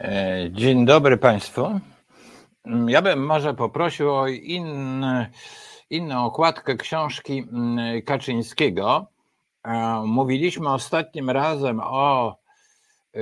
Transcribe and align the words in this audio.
E, 0.00 0.48
dzień 0.50 0.86
dobry 0.86 1.16
Państwu. 1.16 1.80
Ja 2.86 3.02
bym 3.02 3.26
może 3.26 3.54
poprosił 3.54 4.14
o 4.14 4.28
inny, 4.28 5.30
inną 5.90 6.24
okładkę 6.24 6.76
książki 6.76 7.38
mm, 7.52 8.02
Kaczyńskiego. 8.02 9.06
E, 9.64 10.02
mówiliśmy 10.06 10.68
ostatnim 10.68 11.30
razem 11.30 11.80
o 11.84 12.36
e, 13.14 13.20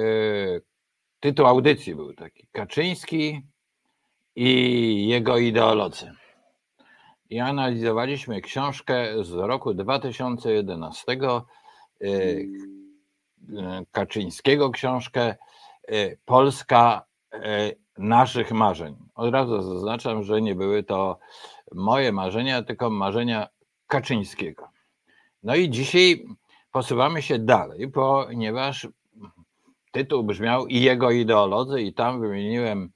tytuł 1.21 1.47
audycji 1.47 1.95
był 1.95 2.13
taki 2.13 2.47
Kaczyński 2.53 3.43
i 4.37 5.09
jego 5.09 5.39
ideolodzy. 5.39 6.13
I 7.31 7.41
analizowaliśmy 7.41 8.41
książkę 8.41 9.25
z 9.25 9.33
roku 9.33 9.75
2011 9.75 11.19
Kaczyńskiego 13.93 14.71
książkę 14.71 15.35
Polska 16.25 17.05
y, 17.35 17.39
naszych 17.99 18.53
marzeń. 18.53 18.97
Od 19.15 19.33
razu 19.33 19.63
zaznaczam, 19.63 20.23
że 20.23 20.43
nie 20.43 20.55
były 20.55 20.83
to 20.83 21.19
moje 21.73 22.13
marzenia, 22.13 22.63
tylko 22.63 22.91
marzenia 22.91 23.49
Kaczyńskiego. 23.87 24.69
No 25.43 25.55
i 25.55 25.71
dzisiaj 25.71 26.25
posuwamy 26.73 27.23
się 27.23 27.39
dalej, 27.39 27.91
ponieważ 27.91 28.89
tytuł 29.93 30.25
brzmiał 30.25 30.67
i 30.67 30.81
jego 30.81 31.11
ideolodzy, 31.11 31.83
i 31.83 31.95
tam 31.95 32.21
wymieniłem 32.21 32.91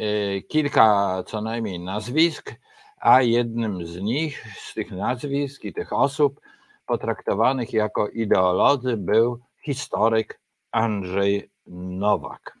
y, 0.00 0.42
kilka 0.48 1.22
co 1.26 1.40
najmniej 1.40 1.80
nazwisk, 1.80 2.54
a 3.00 3.22
jednym 3.22 3.86
z 3.86 4.00
nich, 4.00 4.44
z 4.58 4.74
tych 4.74 4.90
nazwisk 4.90 5.64
i 5.64 5.72
tych 5.72 5.92
osób 5.92 6.40
potraktowanych 6.86 7.72
jako 7.72 8.08
ideolodzy 8.08 8.96
był 8.96 9.40
historyk 9.64 10.40
Andrzej 10.70 11.53
Nowak. 11.66 12.58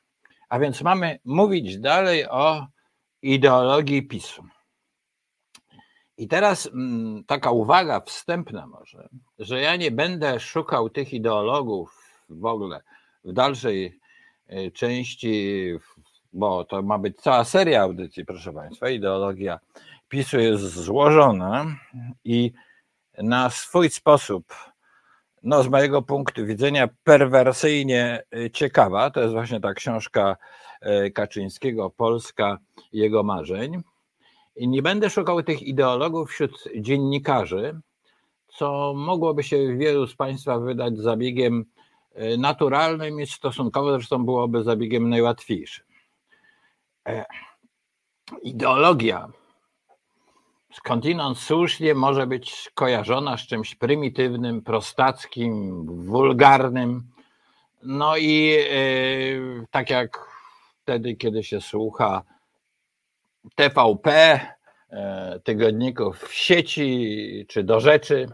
A 0.48 0.58
więc 0.58 0.82
mamy 0.82 1.18
mówić 1.24 1.78
dalej 1.78 2.28
o 2.28 2.66
ideologii 3.22 4.02
PiSu. 4.02 4.44
I 6.16 6.28
teraz 6.28 6.66
mm, 6.66 7.24
taka 7.24 7.50
uwaga 7.50 8.00
wstępna 8.00 8.66
może, 8.66 9.08
że 9.38 9.60
ja 9.60 9.76
nie 9.76 9.90
będę 9.90 10.40
szukał 10.40 10.90
tych 10.90 11.12
ideologów 11.12 12.04
w 12.28 12.44
ogóle 12.44 12.80
w 13.24 13.32
dalszej 13.32 13.98
e, 14.46 14.70
części, 14.70 15.72
bo 16.32 16.64
to 16.64 16.82
ma 16.82 16.98
być 16.98 17.16
cała 17.16 17.44
seria 17.44 17.82
audycji, 17.82 18.24
proszę 18.24 18.52
Państwa. 18.52 18.90
Ideologia 18.90 19.58
PiSu 20.08 20.38
jest 20.40 20.62
złożona 20.62 21.66
i 22.24 22.52
na 23.18 23.50
swój 23.50 23.90
sposób 23.90 24.54
no, 25.44 25.62
z 25.62 25.68
mojego 25.68 26.02
punktu 26.02 26.46
widzenia 26.46 26.88
perwersyjnie 27.04 28.22
y, 28.36 28.50
ciekawa. 28.50 29.10
To 29.10 29.20
jest 29.20 29.32
właśnie 29.32 29.60
ta 29.60 29.74
książka 29.74 30.36
y, 31.06 31.10
Kaczyńskiego, 31.10 31.90
Polska, 31.90 32.58
jego 32.92 33.22
marzeń. 33.22 33.82
I 34.56 34.68
nie 34.68 34.82
będę 34.82 35.10
szukał 35.10 35.42
tych 35.42 35.62
ideologów 35.62 36.30
wśród 36.30 36.64
dziennikarzy, 36.76 37.80
co 38.48 38.92
mogłoby 38.96 39.42
się 39.42 39.76
wielu 39.76 40.06
z 40.06 40.16
Państwa 40.16 40.58
wydać 40.58 40.98
zabiegiem 40.98 41.64
y, 42.18 42.38
naturalnym 42.38 43.20
i 43.20 43.26
stosunkowo 43.26 43.92
zresztą 43.92 44.24
byłoby 44.24 44.62
zabiegiem 44.62 45.08
najłatwiejszym. 45.08 45.84
E, 47.08 47.24
ideologia 48.42 49.28
skądinąd 50.76 51.38
słusznie 51.38 51.94
może 51.94 52.26
być 52.26 52.70
kojarzona 52.74 53.36
z 53.36 53.40
czymś 53.40 53.74
prymitywnym, 53.74 54.62
prostackim, 54.62 55.84
wulgarnym. 56.04 57.02
No 57.82 58.16
i 58.16 58.46
yy, 58.46 59.66
tak 59.70 59.90
jak 59.90 60.34
wtedy, 60.82 61.16
kiedy 61.16 61.42
się 61.44 61.60
słucha 61.60 62.22
TVP, 63.54 64.40
e, 64.90 65.40
tygodników 65.44 66.18
w 66.18 66.34
sieci 66.34 67.46
czy 67.48 67.64
do 67.64 67.80
rzeczy, 67.80 68.28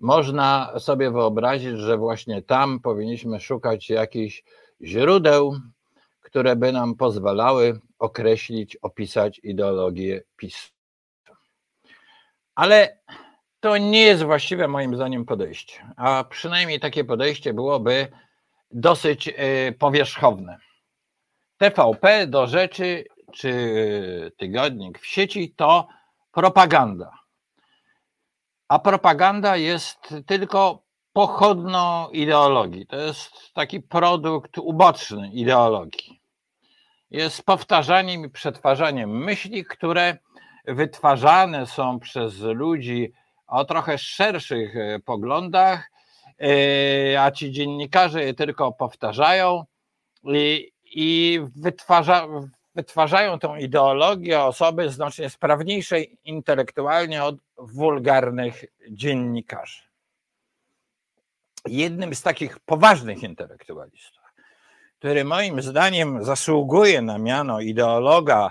można 0.00 0.72
sobie 0.78 1.10
wyobrazić, 1.10 1.78
że 1.78 1.96
właśnie 1.96 2.42
tam 2.42 2.80
powinniśmy 2.80 3.40
szukać 3.40 3.90
jakichś 3.90 4.44
źródeł, 4.82 5.56
które 6.20 6.56
by 6.56 6.72
nam 6.72 6.94
pozwalały 6.94 7.80
określić, 7.98 8.76
opisać 8.76 9.40
ideologię 9.42 10.22
PiS. 10.36 10.73
Ale 12.54 12.98
to 13.60 13.76
nie 13.76 14.02
jest 14.02 14.22
właściwe 14.22 14.68
moim 14.68 14.96
zdaniem 14.96 15.24
podejście, 15.24 15.94
a 15.96 16.24
przynajmniej 16.24 16.80
takie 16.80 17.04
podejście 17.04 17.54
byłoby 17.54 18.08
dosyć 18.70 19.28
e, 19.28 19.72
powierzchowne. 19.72 20.58
TVP 21.56 22.26
do 22.26 22.46
rzeczy 22.46 23.04
czy 23.32 24.32
tygodnik 24.36 24.98
w 24.98 25.06
sieci 25.06 25.54
to 25.56 25.88
propaganda. 26.32 27.10
A 28.68 28.78
propaganda 28.78 29.56
jest 29.56 30.14
tylko 30.26 30.82
pochodną 31.12 32.10
ideologii. 32.10 32.86
To 32.86 32.96
jest 32.96 33.54
taki 33.54 33.80
produkt 33.80 34.58
uboczny 34.58 35.30
ideologii. 35.32 36.20
Jest 37.10 37.42
powtarzaniem 37.42 38.24
i 38.24 38.30
przetwarzaniem 38.30 39.24
myśli, 39.24 39.64
które 39.64 40.18
wytwarzane 40.64 41.66
są 41.66 42.00
przez 42.00 42.40
ludzi 42.40 43.12
o 43.46 43.64
trochę 43.64 43.98
szerszych 43.98 44.76
e, 44.76 44.98
poglądach, 45.00 45.90
e, 46.40 47.22
a 47.22 47.30
ci 47.30 47.52
dziennikarze 47.52 48.24
je 48.24 48.34
tylko 48.34 48.72
powtarzają 48.72 49.64
i, 50.24 50.72
i 50.84 51.40
wytwarza, 51.56 52.28
wytwarzają 52.74 53.38
tą 53.38 53.56
ideologię 53.56 54.40
osoby 54.40 54.90
znacznie 54.90 55.30
sprawniejsze 55.30 56.00
intelektualnie 56.00 57.24
od 57.24 57.36
wulgarnych 57.58 58.64
dziennikarzy. 58.90 59.82
Jednym 61.66 62.14
z 62.14 62.22
takich 62.22 62.58
poważnych 62.58 63.22
intelektualistów, 63.22 64.22
który 64.98 65.24
moim 65.24 65.62
zdaniem 65.62 66.24
zasługuje 66.24 67.02
na 67.02 67.18
miano 67.18 67.60
ideologa 67.60 68.50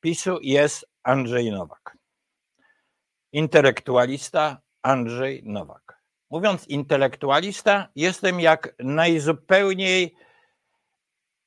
PiSu, 0.00 0.38
jest 0.42 0.91
Andrzej 1.04 1.50
Nowak. 1.50 1.96
Intelektualista 3.32 4.60
Andrzej 4.82 5.42
Nowak. 5.44 6.02
Mówiąc 6.30 6.68
intelektualista, 6.68 7.88
jestem 7.96 8.40
jak 8.40 8.74
najzupełniej 8.78 10.16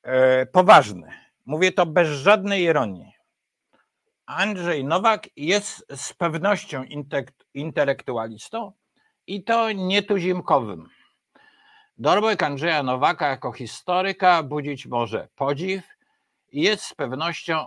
e, 0.04 0.46
poważny. 0.46 1.12
Mówię 1.46 1.72
to 1.72 1.86
bez 1.86 2.10
żadnej 2.10 2.64
ironii. 2.64 3.12
Andrzej 4.26 4.86
Nowak 4.86 5.30
jest 5.36 5.86
z 5.96 6.14
pewnością 6.14 6.84
intelektualistą 7.54 8.72
i 9.28 9.44
to 9.44 9.72
nietuzimkowym. 9.72 10.90
Dorobek 11.98 12.44
Andrzeja 12.44 12.84
Nowaka 12.84 13.30
jako 13.30 13.52
historyka 13.52 14.44
budzić 14.44 14.86
może 14.86 15.28
podziw, 15.36 15.95
jest 16.56 16.84
z 16.84 16.94
pewnością 16.94 17.66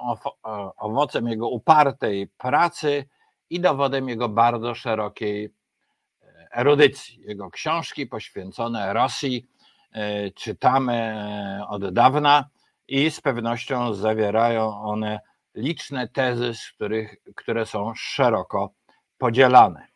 owocem 0.76 1.28
jego 1.28 1.48
upartej 1.48 2.26
pracy 2.26 3.08
i 3.50 3.60
dowodem 3.60 4.08
jego 4.08 4.28
bardzo 4.28 4.74
szerokiej 4.74 5.44
e, 5.44 6.48
erudycji. 6.52 7.22
Jego 7.26 7.50
książki 7.50 8.06
poświęcone 8.06 8.92
Rosji 8.92 9.48
e, 9.92 10.30
czytamy 10.30 10.94
e, 10.94 11.66
od 11.68 11.92
dawna 11.92 12.48
i 12.88 13.10
z 13.10 13.20
pewnością 13.20 13.94
zawierają 13.94 14.82
one 14.82 15.20
liczne 15.54 16.08
tezy, 16.08 16.54
z 16.54 16.72
których, 16.72 17.16
które 17.36 17.66
są 17.66 17.92
szeroko 17.96 18.72
podzielane. 19.18 19.86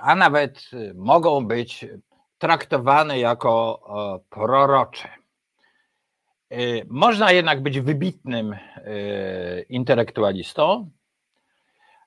A 0.00 0.14
nawet 0.14 0.70
mogą 0.94 1.46
być 1.46 1.86
traktowane 2.38 3.18
jako 3.18 3.80
prorocze. 4.30 5.23
Y, 6.58 6.86
można 6.88 7.32
jednak 7.32 7.62
być 7.62 7.80
wybitnym 7.80 8.52
y, 8.52 9.66
intelektualistą, 9.68 10.90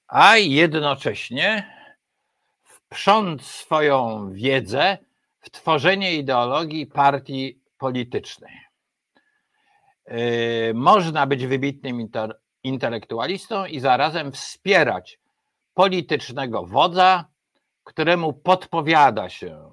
a 0.07 0.37
jednocześnie 0.37 1.73
wprząc 2.63 3.45
swoją 3.45 4.29
wiedzę 4.33 4.97
w 5.39 5.49
tworzenie 5.49 6.15
ideologii 6.15 6.85
partii 6.85 7.61
politycznej. 7.77 8.53
Y, 10.11 10.71
można 10.75 11.27
być 11.27 11.45
wybitnym 11.45 12.09
intelektualistą 12.63 13.65
i 13.65 13.79
zarazem 13.79 14.31
wspierać 14.31 15.19
politycznego 15.73 16.65
wodza, 16.65 17.25
któremu 17.83 18.33
podpowiada 18.33 19.29
się 19.29 19.69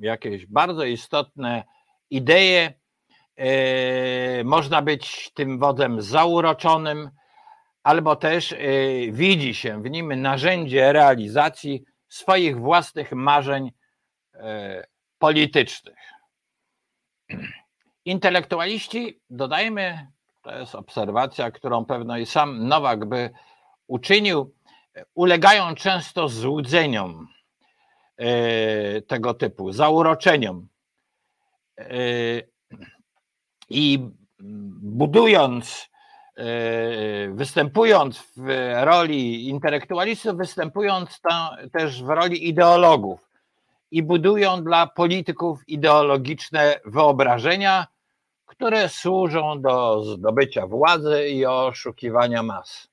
jakieś 0.00 0.46
bardzo 0.46 0.84
istotne 0.84 1.64
idee, 2.10 2.85
można 4.44 4.82
być 4.82 5.30
tym 5.34 5.58
wodzem 5.58 6.02
zauroczonym, 6.02 7.10
albo 7.86 8.16
też 8.16 8.52
e, 8.52 8.56
widzi 9.10 9.54
się 9.54 9.82
w 9.82 9.90
nim 9.90 10.22
narzędzie 10.22 10.92
realizacji 10.92 11.84
swoich 12.08 12.60
własnych 12.60 13.12
marzeń 13.12 13.72
e, 14.34 14.86
politycznych. 15.18 15.98
Intelektualiści, 18.04 19.20
dodajmy, 19.30 20.06
to 20.42 20.58
jest 20.58 20.74
obserwacja, 20.74 21.50
którą 21.50 21.84
pewno 21.84 22.18
i 22.18 22.26
sam 22.26 22.68
Nowak 22.68 23.04
by 23.04 23.30
uczynił, 23.86 24.54
ulegają 25.14 25.74
często 25.74 26.28
złudzeniom 26.28 27.28
tego 29.06 29.34
typu, 29.34 29.72
zauroczeniom. 29.72 30.68
I 33.68 34.08
budując, 34.82 35.88
e, 36.36 36.44
występując 37.30 38.32
w 38.36 38.46
roli 38.84 39.48
intelektualistów, 39.48 40.36
występując 40.36 41.20
też 41.72 42.02
w 42.02 42.08
roli 42.08 42.48
ideologów 42.48 43.30
i 43.90 44.02
budują 44.02 44.64
dla 44.64 44.86
polityków 44.86 45.68
ideologiczne 45.68 46.80
wyobrażenia, 46.84 47.86
które 48.46 48.88
służą 48.88 49.60
do 49.60 50.04
zdobycia 50.04 50.66
władzy 50.66 51.28
i 51.28 51.46
oszukiwania 51.46 52.42
mas. 52.42 52.88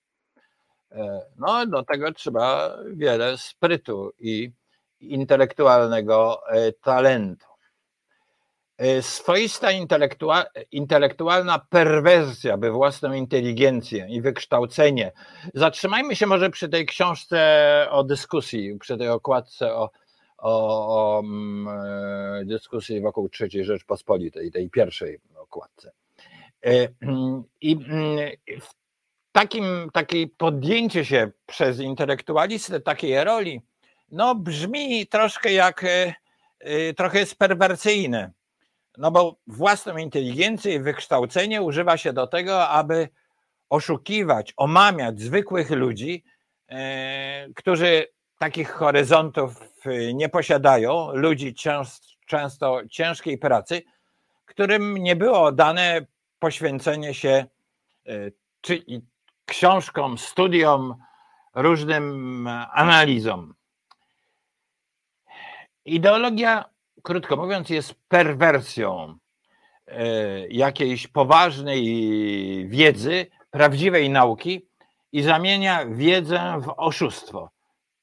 E, 0.92 1.22
no, 1.38 1.66
do 1.66 1.84
tego 1.84 2.12
trzeba 2.12 2.78
wiele 2.94 3.38
sprytu 3.38 4.14
i 4.20 4.52
intelektualnego 5.00 6.48
e, 6.48 6.72
talentu. 6.72 7.53
E, 8.78 9.02
swoista 9.02 9.70
intelektualna 10.72 11.60
perwersja, 11.70 12.58
by 12.58 12.72
własną 12.72 13.14
inteligencję 13.14 14.08
i 14.10 14.22
wykształcenie. 14.22 15.12
Zatrzymajmy 15.54 16.16
się 16.16 16.28
może 16.28 16.50
przy 16.50 16.70
tej 16.70 16.86
książce 16.86 17.88
o 17.90 18.04
dyskusji, 18.04 18.78
przy 18.80 18.98
tej 18.98 19.10
okładce 19.10 19.74
o, 19.74 19.90
o, 20.38 20.88
o 20.88 21.18
um, 21.20 21.70
dyskusji 22.46 23.02
wokół 23.02 23.30
III 23.40 23.64
Rzeczpospolitej, 23.64 24.52
tej 24.52 24.70
pierwszej 24.70 25.20
okładce. 25.36 25.92
I 27.62 27.78
w 28.62 28.74
takim, 29.31 29.90
takie 29.94 30.28
podjęcie 30.28 31.06
się 31.06 31.31
przez 31.46 31.80
intelektualistę 31.80 32.80
takiej 32.80 33.24
roli, 33.24 33.62
no 34.12 34.36
brzmi 34.36 35.08
troszkę 35.08 35.54
jak, 35.54 35.84
e, 35.84 36.14
e, 36.60 36.94
trochę 36.94 37.20
jest 37.20 37.36
perwersyjne. 37.36 38.31
No 38.98 39.12
bo 39.12 39.36
własną 39.48 39.98
inteligencję 39.98 40.75
i 40.75 40.80
wykształcenie 40.80 41.62
używa 41.62 41.98
się 41.98 42.13
do 42.13 42.28
tego, 42.28 42.69
aby 42.69 43.10
oszukiwać, 43.69 44.54
omamiać 44.57 45.19
zwykłych 45.19 45.72
ludzi, 45.72 46.24
e, 46.68 47.48
którzy 47.56 48.07
takich 48.40 48.72
horyzontów 48.72 49.60
nie 50.13 50.30
posiadają, 50.30 51.12
ludzi 51.13 51.56
często 52.25 52.81
ciężkiej 52.90 53.38
pracy, 53.38 53.81
którym 54.45 54.98
nie 54.98 55.16
było 55.16 55.51
dane 55.51 56.06
poświęcenie 56.39 57.13
się 57.13 57.46
czy 58.62 58.84
książkom, 59.46 60.18
studiom, 60.18 60.96
różnym 61.56 62.48
analizom. 62.74 63.54
Ideologia, 65.86 66.73
krótko 67.04 67.38
mówiąc, 67.38 67.70
jest 67.70 67.96
perwersją 68.08 69.18
e, 69.88 70.48
jakiejś 70.48 71.08
poważnej 71.08 71.84
wiedzy, 72.68 73.28
prawdziwej 73.52 74.10
nauki 74.10 74.68
i 75.12 75.22
zamienia 75.22 75.86
wiedzę 75.86 76.62
w 76.62 76.74
oszustwo. 76.78 77.50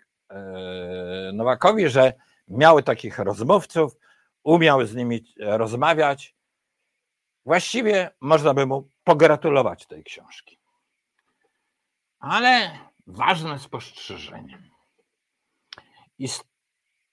Nowakowi, 1.32 1.88
że 1.88 2.12
miał 2.48 2.82
takich 2.82 3.18
rozmówców, 3.18 3.96
umiał 4.42 4.86
z 4.86 4.94
nimi 4.94 5.24
rozmawiać. 5.38 6.36
Właściwie 7.44 8.10
można 8.20 8.54
by 8.54 8.66
mu 8.66 8.88
pogratulować 9.04 9.86
tej 9.86 10.04
książki. 10.04 10.58
Ale 12.18 12.78
ważne 13.06 13.58
spostrzeżenie. 13.58 14.58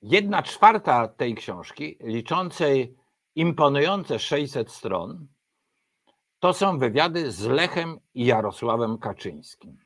Jedna 0.02 0.44
czwarta 0.44 1.08
tej 1.08 1.36
książki, 1.36 1.98
liczącej 2.02 2.98
imponujące 3.36 4.20
600 4.20 4.72
stron, 4.72 5.28
to 6.40 6.54
są 6.54 6.80
wywiady 6.80 7.32
z 7.32 7.46
Lechem 7.46 8.00
i 8.14 8.26
Jarosławem 8.26 8.98
Kaczyńskim. 8.98 9.83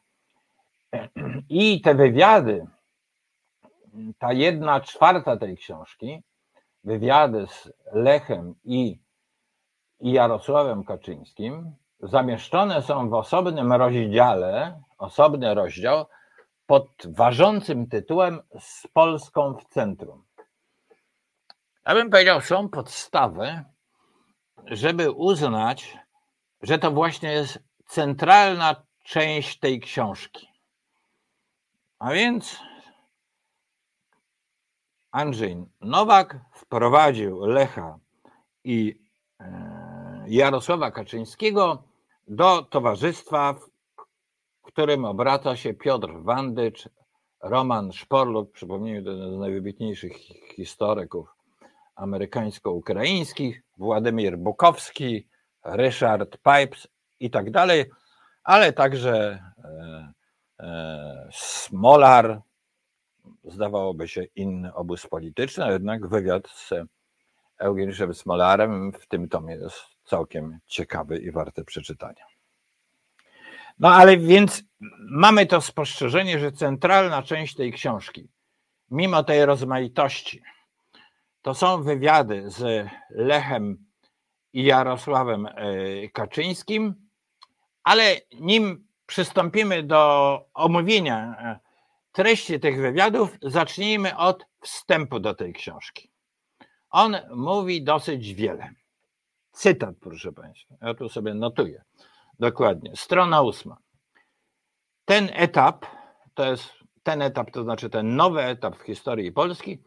I 1.48 1.80
te 1.80 1.94
wywiady, 1.94 2.66
ta 4.18 4.32
jedna 4.32 4.80
czwarta 4.80 5.36
tej 5.36 5.56
książki, 5.56 6.22
wywiady 6.84 7.46
z 7.46 7.72
Lechem 7.92 8.54
i, 8.64 8.98
i 10.00 10.12
Jarosławem 10.12 10.84
Kaczyńskim 10.84 11.74
zamieszczone 12.02 12.82
są 12.82 13.08
w 13.08 13.14
osobnym 13.14 13.72
rozdziale, 13.72 14.82
osobny 14.98 15.54
rozdział 15.54 16.06
pod 16.70 16.88
ważącym 17.06 17.88
tytułem 17.88 18.40
Z 18.60 18.86
Polską 18.86 19.54
w 19.54 19.64
centrum. 19.64 20.24
Ja 21.86 21.94
bym 21.94 22.10
powiedział, 22.10 22.40
są 22.40 22.68
podstawy, 22.68 23.64
żeby 24.66 25.10
uznać, 25.10 25.98
że 26.62 26.78
to 26.78 26.90
właśnie 26.90 27.32
jest 27.32 27.58
centralna 27.86 28.76
część 29.04 29.58
tej 29.58 29.80
książki. 29.80 30.48
A 31.98 32.12
więc 32.12 32.60
Andrzej 35.10 35.64
Nowak 35.80 36.38
wprowadził 36.54 37.46
Lecha 37.46 37.98
i 38.64 39.00
e, 39.40 40.24
Jarosława 40.26 40.90
Kaczyńskiego 40.90 41.82
do 42.28 42.62
towarzystwa, 42.62 43.52
w 43.52 43.69
którym 44.72 45.04
obraca 45.04 45.56
się 45.56 45.74
Piotr 45.74 46.08
Wandycz, 46.22 46.88
Roman 47.42 47.92
Szporluk, 47.92 48.52
przypomnijmy, 48.52 48.98
jeden 48.98 49.36
z 49.36 49.38
najwybitniejszych 49.38 50.16
historyków 50.56 51.28
amerykańsko-ukraińskich, 51.96 53.62
Władimir 53.78 54.38
Bukowski, 54.38 55.28
Ryszard 55.64 56.36
Pipes 56.36 56.88
i 57.20 57.30
tak 57.30 57.50
dalej, 57.50 57.84
ale 58.44 58.72
także 58.72 59.42
e, 59.64 60.12
e, 60.60 61.28
Smolar, 61.32 62.40
zdawałoby 63.44 64.08
się 64.08 64.24
inny 64.24 64.74
obóz 64.74 65.06
polityczny, 65.06 65.64
a 65.64 65.72
jednak 65.72 66.08
wywiad 66.08 66.48
z 66.48 66.70
Eugeniuszem 67.58 68.14
Smolarem 68.14 68.92
w 68.92 69.06
tym 69.06 69.28
tomie 69.28 69.54
jest 69.54 69.80
całkiem 70.04 70.58
ciekawy 70.66 71.18
i 71.18 71.30
warte 71.30 71.64
przeczytania. 71.64 72.24
No 73.80 73.88
ale 73.88 74.16
więc 74.16 74.62
mamy 75.10 75.46
to 75.46 75.60
spostrzeżenie, 75.60 76.38
że 76.38 76.52
centralna 76.52 77.22
część 77.22 77.54
tej 77.54 77.72
książki, 77.72 78.28
mimo 78.90 79.24
tej 79.24 79.46
rozmaitości, 79.46 80.42
to 81.42 81.54
są 81.54 81.82
wywiady 81.82 82.50
z 82.50 82.88
Lechem 83.10 83.84
i 84.52 84.64
Jarosławem 84.64 85.46
e, 85.46 85.52
Kaczyńskim, 86.08 86.94
ale 87.84 88.16
nim 88.40 88.86
przystąpimy 89.06 89.82
do 89.82 90.44
omówienia 90.54 91.36
e, 91.38 91.58
treści 92.12 92.60
tych 92.60 92.80
wywiadów, 92.80 93.36
zacznijmy 93.42 94.16
od 94.16 94.46
wstępu 94.60 95.20
do 95.20 95.34
tej 95.34 95.52
książki. 95.52 96.10
On 96.90 97.16
mówi 97.30 97.84
dosyć 97.84 98.34
wiele. 98.34 98.70
Cytat, 99.52 99.94
proszę 100.00 100.32
Państwa. 100.32 100.74
Ja 100.82 100.94
tu 100.94 101.08
sobie 101.08 101.34
notuję. 101.34 101.84
Dokładnie. 102.40 102.90
Strona 102.96 103.42
ósma. 103.42 103.76
Ten 105.04 105.30
etap, 105.32 105.86
to 106.34 106.50
jest 106.50 106.72
ten 107.02 107.22
etap, 107.22 107.50
to 107.50 107.62
znaczy 107.62 107.90
ten 107.90 108.16
nowy 108.16 108.42
etap 108.42 108.76
w 108.76 108.82
historii 108.82 109.32
Polski, 109.32 109.82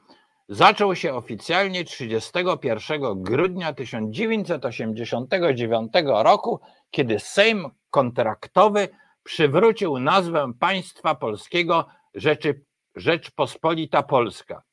zaczął 0.49 0.95
się 0.95 1.13
oficjalnie 1.13 1.83
31 1.83 3.23
grudnia 3.23 3.73
1989 3.73 5.93
roku, 6.05 6.59
kiedy 6.91 7.19
Sejm 7.19 7.69
kontraktowy 7.89 8.87
przywrócił 9.23 9.99
nazwę 9.99 10.51
państwa 10.59 11.15
polskiego 11.15 11.87
Rzeczy, 12.15 12.65
Rzeczpospolita 12.95 14.03
Polska. 14.03 14.63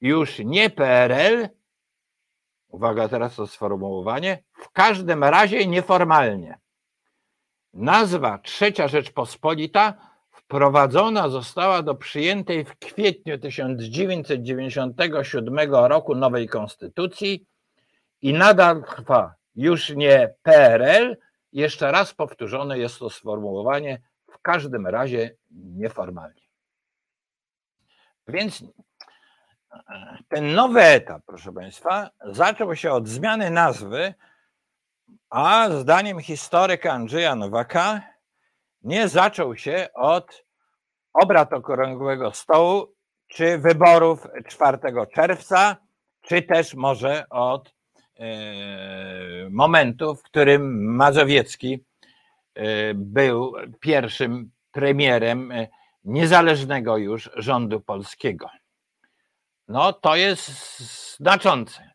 Już 0.00 0.38
nie 0.38 0.70
PRL, 0.70 1.48
uwaga 2.68 3.08
teraz 3.08 3.36
to 3.36 3.46
sformułowanie, 3.46 4.42
w 4.52 4.70
każdym 4.70 5.24
razie 5.24 5.66
nieformalnie. 5.66 6.61
Nazwa 7.74 8.38
Trzecia 8.38 8.88
Rzeczpospolita 8.88 9.94
wprowadzona 10.30 11.28
została 11.28 11.82
do 11.82 11.94
przyjętej 11.94 12.64
w 12.64 12.78
kwietniu 12.78 13.38
1997 13.38 15.74
roku 15.74 16.14
nowej 16.14 16.48
konstytucji 16.48 17.46
i 18.22 18.32
nadal 18.32 18.84
trwa 18.84 19.34
już 19.56 19.90
nie 19.90 20.34
PRL, 20.42 21.16
jeszcze 21.52 21.92
raz 21.92 22.14
powtórzone 22.14 22.78
jest 22.78 22.98
to 22.98 23.10
sformułowanie, 23.10 24.00
w 24.30 24.38
każdym 24.38 24.86
razie 24.86 25.36
nieformalnie. 25.50 26.42
Więc 28.28 28.64
ten 30.28 30.54
nowy 30.54 30.80
etap, 30.80 31.22
proszę 31.26 31.52
Państwa, 31.52 32.10
zaczął 32.24 32.76
się 32.76 32.92
od 32.92 33.08
zmiany 33.08 33.50
nazwy, 33.50 34.14
a 35.32 35.70
zdaniem 35.70 36.20
historyka 36.20 36.92
Andrzeja 36.92 37.34
Nowaka 37.34 38.02
nie 38.82 39.08
zaczął 39.08 39.56
się 39.56 39.88
od 39.94 40.44
obrad 41.12 41.52
okrągłego 41.52 42.32
stołu, 42.32 42.94
czy 43.26 43.58
wyborów 43.58 44.26
4 44.48 44.78
czerwca, 45.14 45.76
czy 46.22 46.42
też 46.42 46.74
może 46.74 47.28
od 47.30 47.74
e, 48.18 48.24
momentu, 49.50 50.14
w 50.14 50.22
którym 50.22 50.94
Mazowiecki 50.94 51.84
e, 52.54 52.94
był 52.94 53.52
pierwszym 53.80 54.50
premierem 54.72 55.52
e, 55.52 55.68
niezależnego 56.04 56.96
już 56.96 57.30
rządu 57.36 57.80
polskiego. 57.80 58.50
No 59.68 59.92
to 59.92 60.16
jest 60.16 60.48
znaczące. 61.16 61.91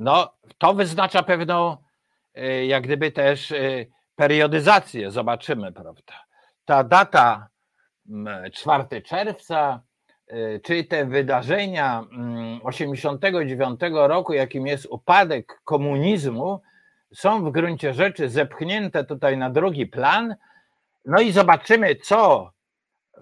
No 0.00 0.32
to 0.58 0.74
wyznacza 0.74 1.22
pewną 1.22 1.76
jak 2.66 2.82
gdyby 2.82 3.12
też 3.12 3.54
periodyzację, 4.16 5.10
zobaczymy, 5.10 5.72
prawda. 5.72 6.24
Ta 6.64 6.84
data 6.84 7.48
4 8.52 9.02
czerwca, 9.02 9.80
y, 10.32 10.60
czy 10.64 10.84
te 10.84 11.04
wydarzenia 11.04 12.04
89 12.62 13.80
roku, 13.92 14.32
jakim 14.32 14.66
jest 14.66 14.86
upadek 14.86 15.60
komunizmu, 15.64 16.62
są 17.14 17.44
w 17.44 17.52
gruncie 17.52 17.94
rzeczy 17.94 18.28
zepchnięte 18.28 19.04
tutaj 19.04 19.36
na 19.36 19.50
drugi 19.50 19.86
plan. 19.86 20.36
No 21.04 21.20
i 21.20 21.32
zobaczymy, 21.32 21.96
co 21.96 22.50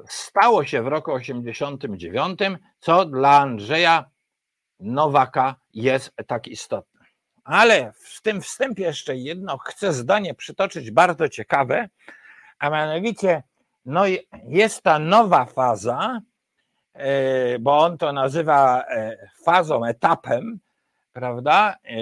stało 0.08 0.64
się 0.64 0.82
w 0.82 0.86
roku 0.86 1.12
89, 1.12 2.40
co 2.78 3.04
dla 3.04 3.30
Andrzeja 3.40 4.04
Nowaka 4.80 5.56
jest 5.74 6.12
tak 6.26 6.48
istotne. 6.48 7.04
Ale 7.44 7.92
w 7.92 8.22
tym 8.22 8.40
wstępie 8.40 8.82
jeszcze 8.82 9.16
jedno 9.16 9.58
chcę 9.58 9.92
zdanie 9.92 10.34
przytoczyć 10.34 10.90
bardzo 10.90 11.28
ciekawe, 11.28 11.88
a 12.58 12.70
mianowicie 12.70 13.42
no 13.84 14.02
jest 14.48 14.82
ta 14.82 14.98
nowa 14.98 15.44
faza, 15.44 16.20
e, 16.92 17.58
bo 17.58 17.78
on 17.78 17.98
to 17.98 18.12
nazywa 18.12 18.84
e, 18.84 19.28
fazą, 19.44 19.84
etapem, 19.84 20.60
prawda? 21.12 21.76
E, 21.84 21.96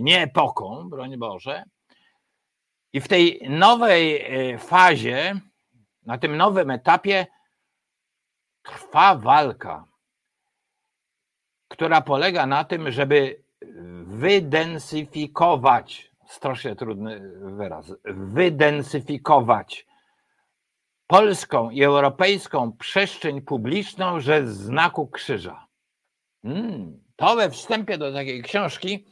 nie 0.00 0.22
epoką, 0.22 0.88
broń 0.90 1.16
Boże. 1.16 1.64
I 2.92 3.00
w 3.00 3.08
tej 3.08 3.40
nowej 3.48 4.24
fazie, 4.58 5.40
na 6.02 6.18
tym 6.18 6.36
nowym 6.36 6.70
etapie 6.70 7.26
trwa 8.62 9.14
walka, 9.14 9.84
która 11.68 12.00
polega 12.00 12.46
na 12.46 12.64
tym, 12.64 12.92
żeby 12.92 13.42
wydensyfikować, 14.06 16.10
strasznie 16.26 16.76
trudny 16.76 17.32
wyraz, 17.40 17.92
wydensyfikować 18.14 19.86
polską 21.06 21.70
i 21.70 21.82
europejską 21.82 22.72
przestrzeń 22.72 23.40
publiczną, 23.40 24.20
że 24.20 24.46
znaku 24.46 25.06
krzyża. 25.06 25.66
Hmm, 26.42 27.00
to 27.16 27.36
we 27.36 27.50
wstępie 27.50 27.98
do 27.98 28.12
takiej 28.12 28.42
książki 28.42 29.04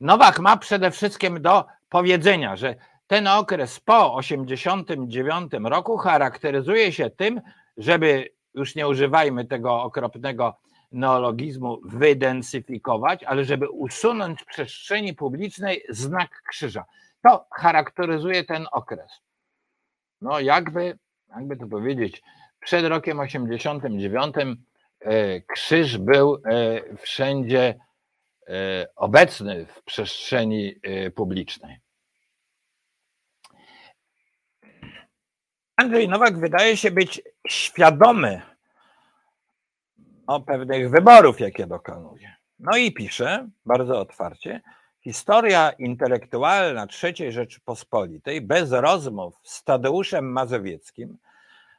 Nowak 0.00 0.40
ma 0.40 0.56
przede 0.56 0.90
wszystkim 0.90 1.42
do 1.42 1.64
powiedzenia, 1.88 2.56
że 2.56 2.74
ten 3.06 3.26
okres 3.26 3.80
po 3.80 4.14
89 4.14 5.52
roku 5.64 5.96
charakteryzuje 5.96 6.92
się 6.92 7.10
tym, 7.10 7.40
żeby 7.76 8.34
już 8.54 8.74
nie 8.74 8.88
używajmy 8.88 9.44
tego 9.44 9.82
okropnego 9.82 10.56
neologizmu 10.94 11.80
wydensyfikować, 11.84 13.24
ale 13.24 13.44
żeby 13.44 13.70
usunąć 13.70 14.40
z 14.40 14.44
przestrzeni 14.44 15.14
publicznej 15.14 15.82
znak 15.88 16.42
krzyża. 16.48 16.84
To 17.22 17.46
charakteryzuje 17.50 18.44
ten 18.44 18.66
okres. 18.72 19.10
No 20.20 20.40
jakby 20.40 20.98
jakby 21.36 21.56
to 21.56 21.66
powiedzieć, 21.66 22.22
przed 22.60 22.84
rokiem 22.86 23.20
89 23.20 24.34
e, 25.00 25.40
krzyż 25.40 25.98
był 25.98 26.34
e, 26.34 26.80
wszędzie 26.96 27.74
e, 28.48 28.86
obecny 28.96 29.66
w 29.66 29.82
przestrzeni 29.82 30.74
publicznej. 31.14 31.78
Andrzej 35.76 36.08
Nowak 36.08 36.38
wydaje 36.38 36.76
się 36.76 36.90
być 36.90 37.22
świadomy 37.48 38.42
o 40.26 40.40
pewnych 40.40 40.90
wyborów, 40.90 41.40
jakie 41.40 41.66
dokonuje. 41.66 42.34
No 42.58 42.76
i 42.76 42.92
pisze 42.92 43.48
bardzo 43.66 44.00
otwarcie, 44.00 44.60
Historia 45.04 45.70
intelektualna 45.70 46.86
III 47.02 47.32
Rzeczypospolitej 47.32 48.40
bez 48.40 48.72
rozmów 48.72 49.34
z 49.42 49.64
Tadeuszem 49.64 50.32
Mazowieckim, 50.32 51.18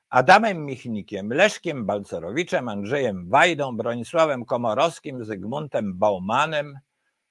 Adamem 0.09 0.65
Michnikiem, 0.65 1.33
Leszkiem 1.33 1.85
Balcerowiczem, 1.85 2.69
Andrzejem 2.69 3.29
Wajdą, 3.29 3.77
Bronisławem 3.77 4.45
Komorowskim, 4.45 5.25
Zygmuntem 5.25 5.97
Baumanem, 5.97 6.79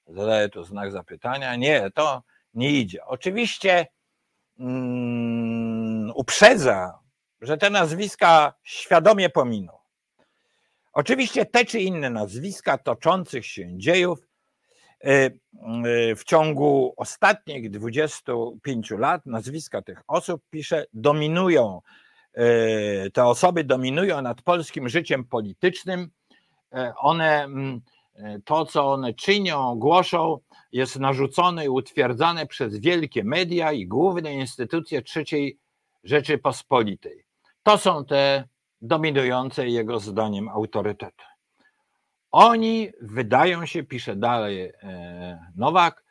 zadaję 0.07 0.49
tu 0.49 0.63
znak 0.63 0.91
zapytania, 0.91 1.55
nie, 1.55 1.91
to 1.91 2.23
nie 2.53 2.71
idzie. 2.71 3.05
Oczywiście 3.05 3.87
um, 4.59 6.11
uprzedza, 6.15 6.99
że 7.41 7.57
te 7.57 7.69
nazwiska 7.69 8.53
świadomie 8.63 9.29
pominą. 9.29 9.74
Oczywiście 10.95 11.45
te 11.45 11.65
czy 11.65 11.79
inne 11.79 12.09
nazwiska 12.09 12.77
toczących 12.77 13.45
się 13.45 13.77
dziejów 13.77 14.19
E, 15.05 15.29
w 16.15 16.23
ciągu 16.23 16.93
ostatnich 16.97 17.69
25 17.69 18.91
lat 18.91 19.25
nazwiska 19.25 19.81
tych 19.81 20.01
osób, 20.07 20.41
pisze, 20.49 20.85
dominują, 20.93 21.81
e, 22.33 23.09
te 23.11 23.25
osoby 23.25 23.63
dominują 23.63 24.21
nad 24.21 24.41
polskim 24.41 24.89
życiem 24.89 25.25
politycznym. 25.25 26.09
One, 26.97 27.47
to 28.45 28.65
co 28.65 28.91
one 28.91 29.13
czynią, 29.13 29.75
głoszą, 29.75 30.39
jest 30.71 30.99
narzucone 30.99 31.65
i 31.65 31.69
utwierdzane 31.69 32.45
przez 32.45 32.77
wielkie 32.79 33.23
media 33.23 33.71
i 33.71 33.87
główne 33.87 34.33
instytucje 34.33 35.01
trzeciej 35.01 35.59
Rzeczypospolitej. 36.03 37.25
To 37.63 37.77
są 37.77 38.05
te 38.05 38.47
dominujące 38.81 39.67
jego 39.67 39.99
zdaniem 39.99 40.49
autorytety. 40.49 41.23
Oni 42.31 42.91
wydają 43.01 43.65
się, 43.65 43.83
pisze 43.83 44.15
dalej 44.15 44.61
e, 44.61 45.51
Nowak, 45.55 46.03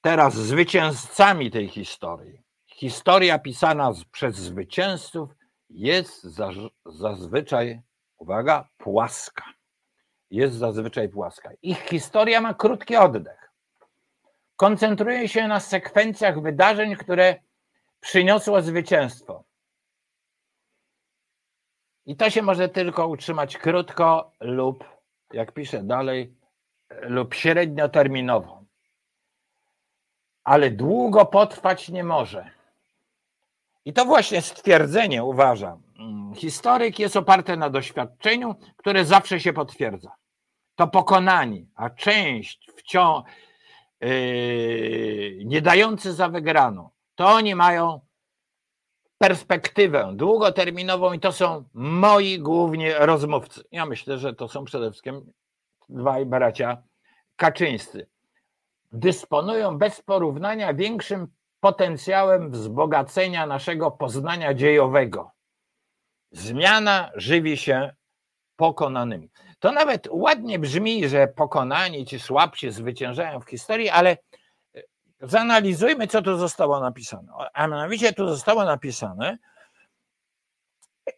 teraz 0.00 0.34
zwycięzcami 0.34 1.50
tej 1.50 1.68
historii. 1.68 2.42
Historia 2.66 3.38
pisana 3.38 3.92
przez 4.12 4.36
zwycięzców 4.36 5.30
jest 5.70 6.26
zazwyczaj, 6.86 7.80
uwaga, 8.18 8.68
płaska. 8.78 9.44
Jest 10.30 10.56
zazwyczaj 10.56 11.08
płaska. 11.08 11.50
Ich 11.62 11.80
historia 11.80 12.40
ma 12.40 12.54
krótki 12.54 12.96
oddech. 12.96 13.52
Koncentruje 14.56 15.28
się 15.28 15.48
na 15.48 15.60
sekwencjach 15.60 16.42
wydarzeń, 16.42 16.96
które 16.96 17.34
przyniosło 18.00 18.62
zwycięstwo. 18.62 19.44
I 22.06 22.16
to 22.16 22.30
się 22.30 22.42
może 22.42 22.68
tylko 22.68 23.08
utrzymać 23.08 23.56
krótko 23.56 24.32
lub, 24.40 24.84
jak 25.32 25.52
piszę 25.52 25.82
dalej, 25.82 26.34
lub 27.02 27.34
średnioterminowo. 27.34 28.62
Ale 30.44 30.70
długo 30.70 31.26
potrwać 31.26 31.88
nie 31.88 32.04
może. 32.04 32.50
I 33.84 33.92
to 33.92 34.04
właśnie 34.04 34.42
stwierdzenie 34.42 35.24
uważam. 35.24 35.82
Mm, 35.98 36.34
historyk 36.34 36.98
jest 36.98 37.16
oparte 37.16 37.56
na 37.56 37.70
doświadczeniu, 37.70 38.54
które 38.76 39.04
zawsze 39.04 39.40
się 39.40 39.52
potwierdza. 39.52 40.12
To 40.76 40.86
pokonani, 40.86 41.68
a 41.74 41.90
część 41.90 42.70
wciąż 42.76 43.24
yy, 44.00 45.38
nie 45.44 45.62
dający 45.62 46.12
za 46.12 46.28
wygraną, 46.28 46.90
to 47.14 47.26
oni 47.26 47.54
mają 47.54 48.00
perspektywę 49.18 50.12
długoterminową 50.14 51.12
i 51.12 51.20
to 51.20 51.32
są 51.32 51.64
moi 51.74 52.38
głównie 52.38 52.94
rozmówcy. 52.98 53.62
Ja 53.72 53.86
myślę, 53.86 54.18
że 54.18 54.34
to 54.34 54.48
są 54.48 54.64
przede 54.64 54.90
wszystkim 54.90 55.32
dwaj 55.88 56.26
bracia 56.26 56.82
Kaczyńscy. 57.36 58.06
Dysponują 58.92 59.78
bez 59.78 60.02
porównania 60.02 60.74
większym 60.74 61.28
potencjałem 61.60 62.50
wzbogacenia 62.50 63.46
naszego 63.46 63.90
poznania 63.90 64.54
dziejowego. 64.54 65.30
Zmiana 66.30 67.10
żywi 67.14 67.56
się 67.56 67.94
pokonanymi. 68.56 69.30
To 69.58 69.72
nawet 69.72 70.08
ładnie 70.10 70.58
brzmi, 70.58 71.08
że 71.08 71.28
pokonani 71.28 72.06
ci 72.06 72.20
słabsi 72.20 72.70
zwyciężają 72.70 73.40
w 73.40 73.50
historii, 73.50 73.90
ale 73.90 74.16
zanalizujmy, 75.20 76.06
co 76.06 76.22
tu 76.22 76.36
zostało 76.36 76.80
napisane. 76.80 77.32
A 77.52 77.66
mianowicie 77.66 78.12
tu 78.12 78.28
zostało 78.28 78.64
napisane, 78.64 79.38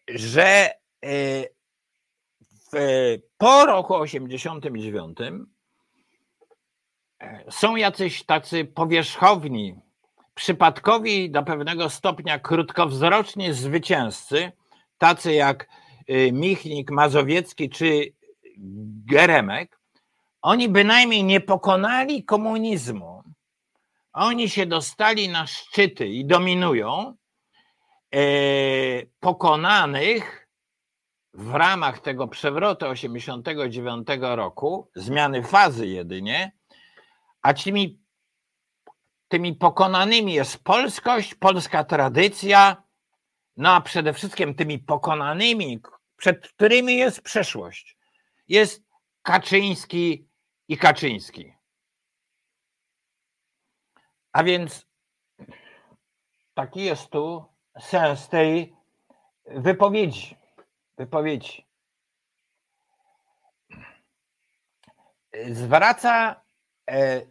że 0.08 0.70
y, 1.04 1.48
w, 2.72 2.76
po 3.38 3.66
roku 3.66 3.94
89 3.94 5.18
y, 5.20 5.46
są 7.50 7.76
jacyś 7.76 8.24
tacy 8.24 8.64
powierzchowni, 8.64 9.80
przypadkowi 10.34 11.30
do 11.30 11.42
pewnego 11.42 11.90
stopnia 11.90 12.38
krótkowzroczni 12.38 13.52
zwycięzcy, 13.52 14.52
tacy 14.98 15.32
jak 15.32 15.68
y, 16.10 16.32
Michnik, 16.32 16.90
Mazowiecki 16.90 17.70
czy 17.70 18.12
Geremek, 19.06 19.78
oni 20.42 20.68
bynajmniej 20.68 21.24
nie 21.24 21.40
pokonali 21.40 22.24
komunizmu, 22.24 23.17
oni 24.12 24.48
się 24.48 24.66
dostali 24.66 25.28
na 25.28 25.46
szczyty 25.46 26.08
i 26.08 26.24
dominują 26.24 27.16
e, 28.14 28.20
pokonanych 29.20 30.48
w 31.34 31.54
ramach 31.54 32.00
tego 32.00 32.28
przewrotu 32.28 32.86
89 32.86 34.08
roku, 34.20 34.90
zmiany 34.94 35.42
fazy 35.42 35.86
jedynie, 35.86 36.52
a 37.42 37.54
tymi, 37.54 38.00
tymi 39.28 39.54
pokonanymi 39.54 40.34
jest 40.34 40.64
polskość, 40.64 41.34
polska 41.34 41.84
tradycja, 41.84 42.82
no 43.56 43.72
a 43.74 43.80
przede 43.80 44.12
wszystkim 44.12 44.54
tymi 44.54 44.78
pokonanymi, 44.78 45.80
przed 46.16 46.48
którymi 46.48 46.96
jest 46.96 47.22
przeszłość, 47.22 47.96
jest 48.48 48.82
Kaczyński 49.22 50.28
i 50.68 50.78
Kaczyński. 50.78 51.57
A 54.38 54.44
więc 54.44 54.86
taki 56.54 56.80
jest 56.84 57.10
tu 57.10 57.44
sens 57.80 58.28
tej 58.28 58.74
wypowiedzi. 59.46 60.36
wypowiedzi. 60.98 61.66
Zwraca 65.50 66.40
e, 66.90 67.22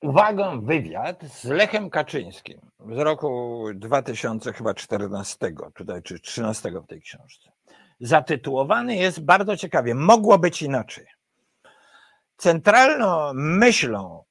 uwagę 0.00 0.60
wywiad 0.62 1.22
z 1.22 1.44
Lechem 1.44 1.90
Kaczyńskim 1.90 2.60
z 2.80 2.98
roku 2.98 3.64
2014, 3.74 5.54
tutaj 5.74 6.02
czy 6.02 6.20
13 6.20 6.70
w 6.70 6.86
tej 6.86 7.00
książce. 7.00 7.52
Zatytułowany 8.00 8.96
jest 8.96 9.24
bardzo 9.24 9.56
ciekawie. 9.56 9.94
Mogło 9.94 10.38
być 10.38 10.62
inaczej. 10.62 11.06
Centralną 12.36 13.32
myślą 13.34 14.24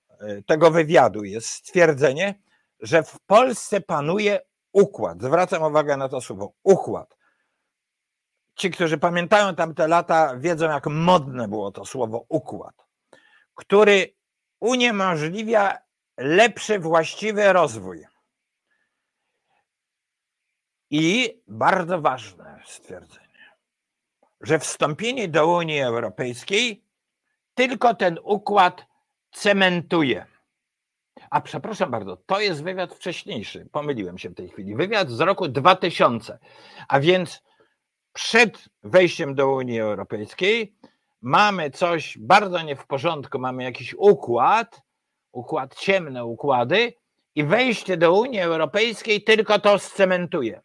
tego 0.46 0.72
wywiadu 0.72 1.24
jest 1.24 1.48
stwierdzenie, 1.48 2.42
że 2.80 3.04
w 3.04 3.20
Polsce 3.20 3.82
panuje 3.82 4.42
układ. 4.72 5.22
Zwracam 5.22 5.64
uwagę 5.64 5.98
na 5.98 6.10
to 6.10 6.22
słowo 6.22 6.54
układ. 6.64 7.18
Ci, 8.56 8.72
którzy 8.72 8.98
pamiętają 8.98 9.56
tamte 9.56 9.88
lata, 9.88 10.38
wiedzą, 10.38 10.70
jak 10.70 10.88
modne 10.88 11.48
było 11.48 11.72
to 11.72 11.86
słowo 11.86 12.26
układ, 12.30 12.86
który 13.56 14.16
uniemożliwia 14.60 15.78
lepszy, 16.18 16.80
właściwy 16.80 17.54
rozwój. 17.54 18.06
I 20.90 21.42
bardzo 21.48 22.02
ważne 22.02 22.62
stwierdzenie, 22.66 23.52
że 24.42 24.60
wstąpienie 24.60 25.28
do 25.28 25.48
Unii 25.48 25.80
Europejskiej 25.80 26.84
tylko 27.54 27.94
ten 27.94 28.20
układ 28.24 28.86
cementuje. 29.34 30.26
A 31.30 31.42
przepraszam 31.42 31.92
bardzo, 31.92 32.18
to 32.18 32.40
jest 32.40 32.64
wywiad 32.64 32.94
wcześniejszy. 32.94 33.68
Pomyliłem 33.72 34.18
się 34.18 34.30
w 34.30 34.36
tej 34.36 34.50
chwili. 34.50 34.76
Wywiad 34.76 35.10
z 35.10 35.20
roku 35.20 35.48
2000. 35.48 36.40
A 36.88 37.00
więc 37.00 37.44
przed 38.14 38.70
wejściem 38.84 39.36
do 39.36 39.52
Unii 39.52 39.80
Europejskiej 39.80 40.76
mamy 41.22 41.72
coś 41.72 42.18
bardzo 42.18 42.62
nie 42.62 42.76
w 42.76 42.88
porządku, 42.88 43.40
mamy 43.40 43.64
jakiś 43.64 43.96
układ, 43.98 44.82
układ 45.32 45.76
ciemne 45.76 46.26
układy 46.26 46.94
i 47.36 47.44
wejście 47.44 47.98
do 47.98 48.14
Unii 48.14 48.40
Europejskiej 48.40 49.24
tylko 49.24 49.60
to 49.60 49.80
scementuje. 49.80 50.62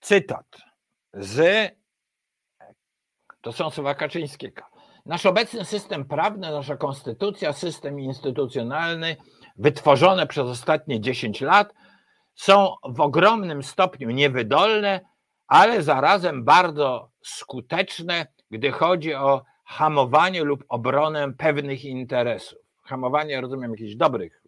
Cytat 0.00 0.46
z 1.12 1.70
to 3.40 3.52
są 3.52 3.70
słowa 3.70 3.94
Kaczyńskiego. 3.94 4.73
Nasz 5.06 5.26
obecny 5.26 5.64
system 5.64 6.04
prawny, 6.04 6.50
nasza 6.50 6.76
konstytucja, 6.76 7.52
system 7.52 8.00
instytucjonalny, 8.00 9.16
wytworzone 9.56 10.26
przez 10.26 10.46
ostatnie 10.46 11.00
10 11.00 11.40
lat, 11.40 11.74
są 12.34 12.74
w 12.84 13.00
ogromnym 13.00 13.62
stopniu 13.62 14.10
niewydolne, 14.10 15.00
ale 15.46 15.82
zarazem 15.82 16.44
bardzo 16.44 17.10
skuteczne, 17.22 18.26
gdy 18.50 18.70
chodzi 18.70 19.14
o 19.14 19.42
hamowanie 19.64 20.44
lub 20.44 20.64
obronę 20.68 21.32
pewnych 21.32 21.84
interesów. 21.84 22.58
Hamowanie, 22.82 23.40
rozumiem, 23.40 23.70
jakichś 23.70 23.94
dobrych 23.94 24.42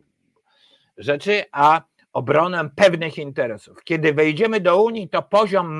rzeczy, 0.96 1.44
a 1.52 1.82
obronę 2.12 2.70
pewnych 2.76 3.18
interesów. 3.18 3.84
Kiedy 3.84 4.12
wejdziemy 4.12 4.60
do 4.60 4.82
Unii, 4.82 5.08
to 5.08 5.22
poziom 5.22 5.78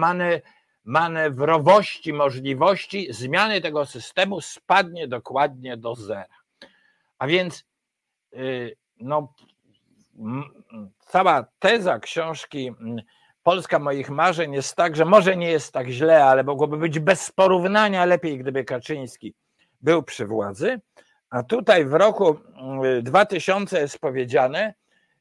manewrowości, 0.87 2.13
możliwości 2.13 3.13
zmiany 3.13 3.61
tego 3.61 3.87
systemu 3.87 4.41
spadnie 4.41 5.09
dokładnie 5.09 5.77
do 5.77 5.95
zera. 5.95 6.27
A 7.19 7.27
więc 7.27 7.65
y, 8.35 8.77
no, 9.01 9.33
cała 10.99 11.47
teza 11.59 11.99
książki 11.99 12.75
Polska 13.43 13.79
moich 13.79 14.11
marzeń 14.11 14.53
jest 14.53 14.77
tak, 14.77 14.97
że 14.97 15.05
może 15.05 15.37
nie 15.37 15.51
jest 15.51 15.73
tak 15.73 15.89
źle, 15.89 16.25
ale 16.25 16.45
mogłoby 16.45 16.77
być 16.77 16.99
bez 16.99 17.31
porównania 17.31 18.05
lepiej, 18.05 18.39
gdyby 18.39 18.65
Kaczyński 18.65 19.35
był 19.81 20.03
przy 20.03 20.27
władzy. 20.27 20.81
A 21.31 21.43
tutaj 21.43 21.85
w 21.85 21.93
roku 21.95 22.37
2000 23.03 23.81
jest 23.81 23.99
powiedziane, 23.99 24.75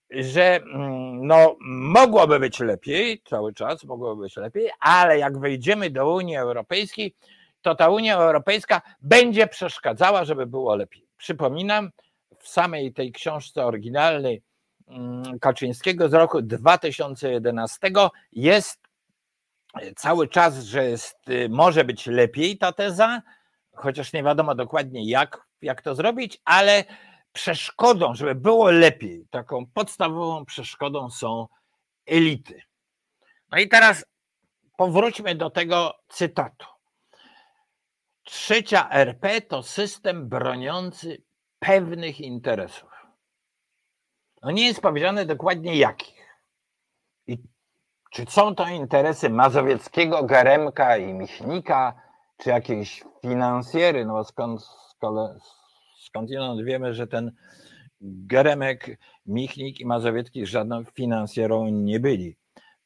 że 0.10 0.56
mm, 0.56 1.28
no, 1.28 1.56
mogłoby 1.66 2.40
być 2.40 2.60
lepiej, 2.60 3.22
cały 3.26 3.54
czas 3.54 3.84
mogłoby 3.84 4.22
być 4.22 4.38
lepiej, 4.38 4.70
ale 4.80 5.20
jak 5.20 5.40
wejdziemy 5.40 5.90
do 5.90 6.14
Unii 6.14 6.36
Europejskiej, 6.36 7.16
to 7.62 7.76
ta 7.76 7.90
Unia 7.90 8.18
Europejska 8.18 8.82
będzie 9.02 9.48
przeszkadzała, 9.48 10.26
żeby 10.26 10.46
było 10.46 10.76
lepiej. 10.76 11.08
Przypominam, 11.18 11.90
w 12.40 12.48
samej 12.48 12.94
tej 12.94 13.12
książce 13.12 13.66
oryginalnej 13.66 14.42
mm, 14.88 15.40
Kaczyńskiego 15.40 16.10
z 16.10 16.14
roku 16.14 16.42
2011 16.42 17.92
jest 18.32 18.80
cały 19.96 20.28
czas, 20.28 20.64
że 20.64 20.86
jest, 20.86 21.30
y, 21.30 21.50
może 21.50 21.84
być 21.84 22.08
lepiej 22.08 22.58
ta 22.58 22.72
teza, 22.72 23.22
chociaż 23.74 24.14
nie 24.14 24.24
wiadomo 24.24 24.56
dokładnie 24.56 25.10
jak, 25.10 25.42
jak 25.62 25.82
to 25.82 25.96
zrobić, 25.96 26.42
ale 26.46 26.84
przeszkodą, 27.36 28.16
żeby 28.16 28.36
było 28.36 28.72
lepiej, 28.72 29.28
taką 29.32 29.66
podstawową 29.66 30.46
przeszkodą 30.46 31.10
są 31.10 31.48
elity. 32.06 32.62
No 33.52 33.58
i 33.58 33.70
teraz 33.70 34.06
powróćmy 34.78 35.36
do 35.36 35.50
tego 35.50 35.94
cytatu. 36.10 36.66
Trzecia 38.24 38.90
RP 38.90 39.42
to 39.42 39.64
system 39.64 40.30
broniący 40.30 41.24
pewnych 41.60 42.20
interesów. 42.20 42.92
No 44.42 44.52
nie 44.52 44.66
jest 44.68 44.82
powiedziane 44.82 45.26
dokładnie 45.26 45.76
jakich. 45.76 46.40
I 47.28 47.38
czy 48.12 48.26
są 48.30 48.56
to 48.56 48.68
interesy 48.68 49.30
Mazowieckiego, 49.30 50.24
Geremka 50.24 50.98
i 50.98 51.14
Michnika, 51.14 51.94
czy 52.38 52.50
jakieś 52.50 53.04
finansjery, 53.22 54.06
no 54.06 54.24
skąd, 54.24 54.62
skądinąd 56.06 56.66
wiemy, 56.66 56.94
że 56.94 57.08
ten 57.08 57.32
Geremek, 58.02 59.00
Michnik 59.26 59.80
i 59.80 59.86
Mazowiecki 59.86 60.46
żadną 60.46 60.84
finansjerą 60.84 61.68
nie 61.68 62.00
byli 62.00 62.36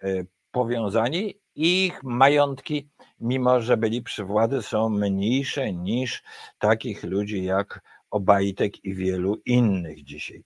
e, 0.03 0.07
powiązani. 0.51 1.35
Ich 1.55 2.03
majątki, 2.03 2.89
mimo 3.19 3.61
że 3.61 3.77
byli 3.77 4.01
przy 4.01 4.23
władzy, 4.23 4.61
są 4.61 4.89
mniejsze 4.89 5.73
niż 5.73 6.23
takich 6.59 7.03
ludzi 7.03 7.43
jak 7.43 7.81
Obajtek 8.11 8.85
i 8.85 8.95
wielu 8.95 9.41
innych 9.45 10.03
dzisiaj. 10.03 10.43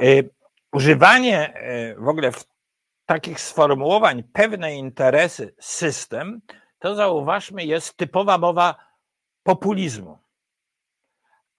E, 0.00 0.04
używanie 0.72 1.54
e, 1.54 1.94
w 1.94 2.08
ogóle 2.08 2.32
w 2.32 2.44
takich 3.06 3.40
sformułowań 3.40 4.22
pewne 4.32 4.76
interesy, 4.76 5.54
system, 5.60 6.40
to 6.78 6.94
zauważmy, 6.94 7.64
jest 7.64 7.96
typowa 7.96 8.38
mowa 8.38 8.74
populizmu. 9.42 10.21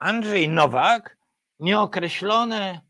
Andrzej 0.04 0.50
Nowak 0.50 1.18
nieokreślone 1.60 2.82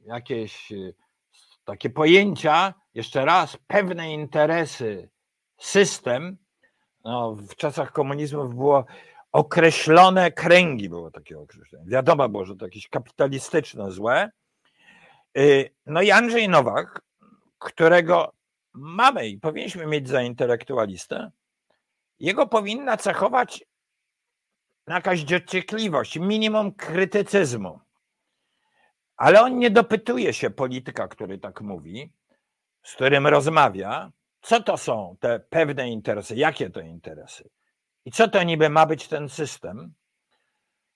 jakieś 0.00 0.72
y, 0.72 0.94
takie 1.64 1.90
pojęcia, 1.90 2.74
jeszcze 2.94 3.24
raz, 3.24 3.58
pewne 3.66 4.12
interesy, 4.12 5.10
system, 5.58 6.36
no, 7.04 7.34
w 7.34 7.56
czasach 7.56 7.92
komunizmu 7.92 8.48
było 8.48 8.84
określone 9.32 10.32
kręgi, 10.32 10.88
było 10.88 11.10
takie 11.10 11.38
określenie. 11.38 11.84
Wiadomo 11.86 12.28
było, 12.28 12.44
że 12.44 12.56
to 12.56 12.64
jakieś 12.64 12.88
kapitalistyczne 12.88 13.90
złe. 13.90 14.30
Y, 15.38 15.74
no 15.86 16.02
i 16.02 16.10
Andrzej 16.10 16.48
Nowak, 16.48 17.02
którego 17.58 18.32
mamy 18.72 19.28
i 19.28 19.40
powinniśmy 19.40 19.86
mieć 19.86 20.08
za 20.08 20.22
intelektualistę, 20.22 21.30
jego 22.18 22.46
powinna 22.46 22.96
cechować 22.96 23.64
jakaś 24.88 25.24
dociekliwość, 25.24 26.18
minimum 26.18 26.72
krytycyzmu. 26.72 27.80
Ale 29.16 29.42
on 29.42 29.58
nie 29.58 29.70
dopytuje 29.70 30.32
się 30.32 30.50
polityka, 30.50 31.08
który 31.08 31.38
tak 31.38 31.60
mówi, 31.60 32.12
z 32.82 32.94
którym 32.94 33.26
rozmawia, 33.26 34.12
co 34.42 34.62
to 34.62 34.76
są 34.76 35.16
te 35.20 35.40
pewne 35.40 35.90
interesy, 35.90 36.36
jakie 36.36 36.70
to 36.70 36.80
interesy 36.80 37.50
i 38.04 38.10
co 38.10 38.28
to 38.28 38.42
niby 38.42 38.68
ma 38.68 38.86
być 38.86 39.08
ten 39.08 39.28
system. 39.28 39.94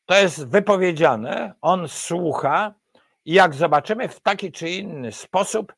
To 0.06 0.14
jest 0.14 0.48
wypowiedziane, 0.48 1.54
on 1.60 1.88
słucha 1.88 2.74
i 3.24 3.32
jak 3.32 3.54
zobaczymy 3.54 4.08
w 4.08 4.20
taki 4.20 4.52
czy 4.52 4.70
inny 4.70 5.12
sposób, 5.12 5.74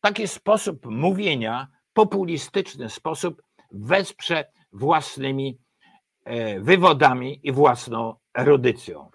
taki 0.00 0.28
sposób 0.28 0.86
mówienia, 0.86 1.68
populistyczny 1.92 2.90
sposób 2.90 3.42
wesprze 3.70 4.44
własnymi 4.72 5.58
wywodami 6.60 7.40
i 7.42 7.52
własną 7.52 8.14
erudycją. 8.34 9.10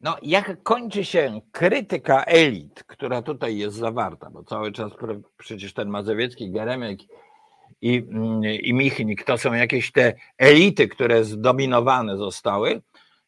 No, 0.00 0.16
jak 0.22 0.62
kończy 0.62 1.04
się 1.04 1.40
krytyka 1.52 2.24
elit, 2.24 2.84
która 2.84 3.22
tutaj 3.22 3.56
jest 3.56 3.76
zawarta, 3.76 4.30
bo 4.30 4.44
cały 4.44 4.72
czas 4.72 4.92
przecież 5.36 5.74
ten 5.74 5.88
Mazowiecki, 5.88 6.50
Geremek 6.50 7.00
i, 7.80 8.06
i 8.62 8.74
Michnik 8.74 9.24
to 9.24 9.38
są 9.38 9.52
jakieś 9.52 9.92
te 9.92 10.14
elity, 10.38 10.88
które 10.88 11.24
zdominowane 11.24 12.16
zostały, 12.16 12.82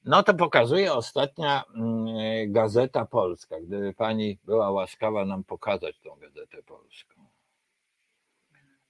no 0.05 0.23
to 0.23 0.35
pokazuje 0.35 0.93
ostatnia 0.93 1.65
mm, 1.75 2.53
Gazeta 2.53 3.05
Polska. 3.05 3.61
Gdyby 3.61 3.95
pani 3.95 4.39
była 4.45 4.71
łaskawa 4.71 5.25
nam 5.25 5.45
pokazać 5.45 5.99
tą 5.99 6.17
Gazetę 6.17 6.63
Polską. 6.63 7.25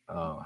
O, 0.09 0.45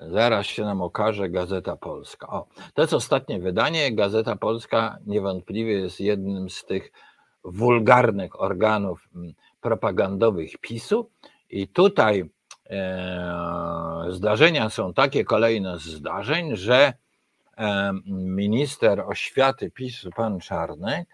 zaraz 0.00 0.46
się 0.46 0.64
nam 0.64 0.82
okaże 0.82 1.28
Gazeta 1.28 1.76
Polska. 1.76 2.28
O, 2.28 2.46
to 2.74 2.82
jest 2.82 2.94
ostatnie 2.94 3.38
wydanie. 3.40 3.94
Gazeta 3.94 4.36
Polska 4.36 4.98
niewątpliwie 5.06 5.72
jest 5.72 6.00
jednym 6.00 6.50
z 6.50 6.64
tych 6.64 6.92
wulgarnych 7.44 8.40
organów 8.40 9.08
mm, 9.14 9.32
propagandowych 9.60 10.58
PiSu. 10.60 11.10
I 11.50 11.68
tutaj 11.68 12.30
e, 12.70 14.06
zdarzenia 14.08 14.70
są 14.70 14.94
takie 14.94 15.24
kolejne 15.24 15.78
zdarzeń, 15.78 16.56
że 16.56 16.92
minister 18.06 19.00
oświaty 19.00 19.70
PiSu, 19.70 20.10
pan 20.16 20.40
Czarny, 20.40 21.06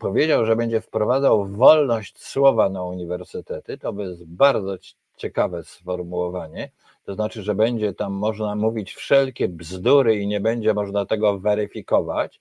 powiedział, 0.00 0.46
że 0.46 0.56
będzie 0.56 0.80
wprowadzał 0.80 1.46
wolność 1.46 2.24
słowa 2.24 2.68
na 2.68 2.82
uniwersytety. 2.82 3.78
To 3.78 3.92
jest 3.98 4.24
bardzo 4.24 4.76
ciekawe 5.16 5.64
sformułowanie. 5.64 6.70
To 7.10 7.14
znaczy, 7.14 7.42
że 7.42 7.54
będzie 7.54 7.94
tam 7.94 8.12
można 8.12 8.54
mówić 8.56 8.94
wszelkie 8.94 9.48
bzdury 9.48 10.16
i 10.16 10.26
nie 10.26 10.40
będzie 10.40 10.74
można 10.74 11.06
tego 11.06 11.38
weryfikować 11.38 12.40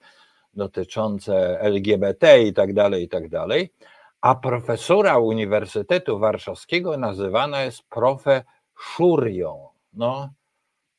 dotyczące 0.53 1.59
LGBT 1.61 2.43
i 2.43 2.53
tak 2.53 2.73
dalej, 2.73 3.03
i 3.03 3.09
tak 3.09 3.29
dalej. 3.29 3.73
A 4.21 4.35
profesura 4.35 5.17
Uniwersytetu 5.17 6.19
Warszawskiego 6.19 6.97
nazywana 6.97 7.61
jest 7.61 7.83
profeszurią. 7.83 9.67
No, 9.93 10.29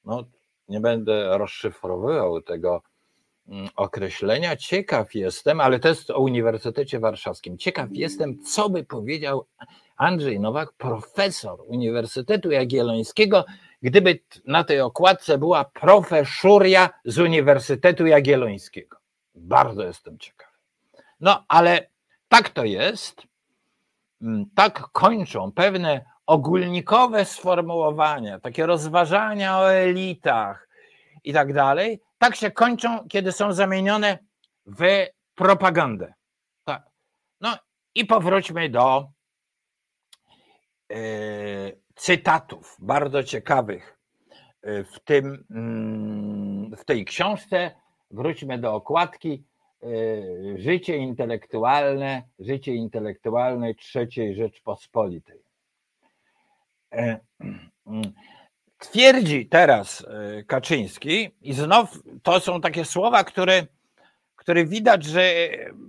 no 0.04 0.24
nie 0.68 0.80
będę 0.80 1.38
rozszyfrowywał 1.38 2.42
tego 2.42 2.82
określenia. 3.76 4.56
Ciekaw 4.56 5.14
jestem, 5.14 5.60
ale 5.60 5.78
to 5.78 5.88
jest 5.88 6.10
o 6.10 6.18
Uniwersytecie 6.18 7.00
Warszawskim. 7.00 7.58
Ciekaw 7.58 7.88
jestem, 7.92 8.42
co 8.42 8.70
by 8.70 8.84
powiedział 8.84 9.46
Andrzej 9.96 10.40
Nowak, 10.40 10.72
profesor 10.72 11.60
Uniwersytetu 11.66 12.50
Jagiellońskiego, 12.50 13.44
gdyby 13.82 14.18
na 14.46 14.64
tej 14.64 14.80
okładce 14.80 15.38
była 15.38 15.64
profeszuria 15.64 16.90
z 17.04 17.18
Uniwersytetu 17.18 18.06
Jagiellońskiego. 18.06 18.96
Bardzo 19.34 19.82
jestem 19.82 20.18
ciekaw. 20.18 20.50
No, 21.20 21.44
ale 21.48 21.86
tak 22.28 22.48
to 22.48 22.64
jest. 22.64 23.22
Mm, 24.22 24.44
tak 24.54 24.80
kończą 24.92 25.52
pewne 25.52 26.04
ogólnikowe 26.26 27.24
sformułowania, 27.24 28.40
takie 28.40 28.66
rozważania 28.66 29.58
o 29.58 29.72
elitach 29.72 30.68
i 31.24 31.32
tak 31.32 31.52
dalej, 31.52 32.00
tak 32.20 32.36
się 32.36 32.50
kończą, 32.50 33.08
kiedy 33.08 33.32
są 33.32 33.52
zamienione 33.52 34.18
w 34.66 35.06
propagandę. 35.34 36.14
Tak. 36.64 36.90
No 37.40 37.56
i 37.94 38.04
powróćmy 38.04 38.68
do 38.68 39.08
e, 40.92 40.96
cytatów 41.94 42.76
bardzo 42.78 43.22
ciekawych 43.22 43.98
e, 44.62 44.84
w, 44.84 45.00
tym, 45.04 45.44
mm, 45.50 46.76
w 46.76 46.84
tej 46.84 47.04
książce. 47.04 47.70
Wróćmy 48.10 48.58
do 48.58 48.74
okładki. 48.74 49.44
E, 49.82 49.86
życie 50.58 50.96
intelektualne, 50.96 52.22
życie 52.38 52.74
intelektualne 52.74 53.74
trzeciej 53.74 54.34
Rzeczpospolitej. 54.34 55.42
E, 58.80 58.86
twierdzi 58.86 59.46
teraz 59.46 60.06
e, 60.08 60.42
Kaczyński, 60.44 61.30
i 61.42 61.52
znów 61.52 62.02
to 62.22 62.40
są 62.40 62.60
takie 62.60 62.84
słowa, 62.84 63.24
które, 63.24 63.66
które 64.36 64.64
widać, 64.64 65.04
że 65.04 65.32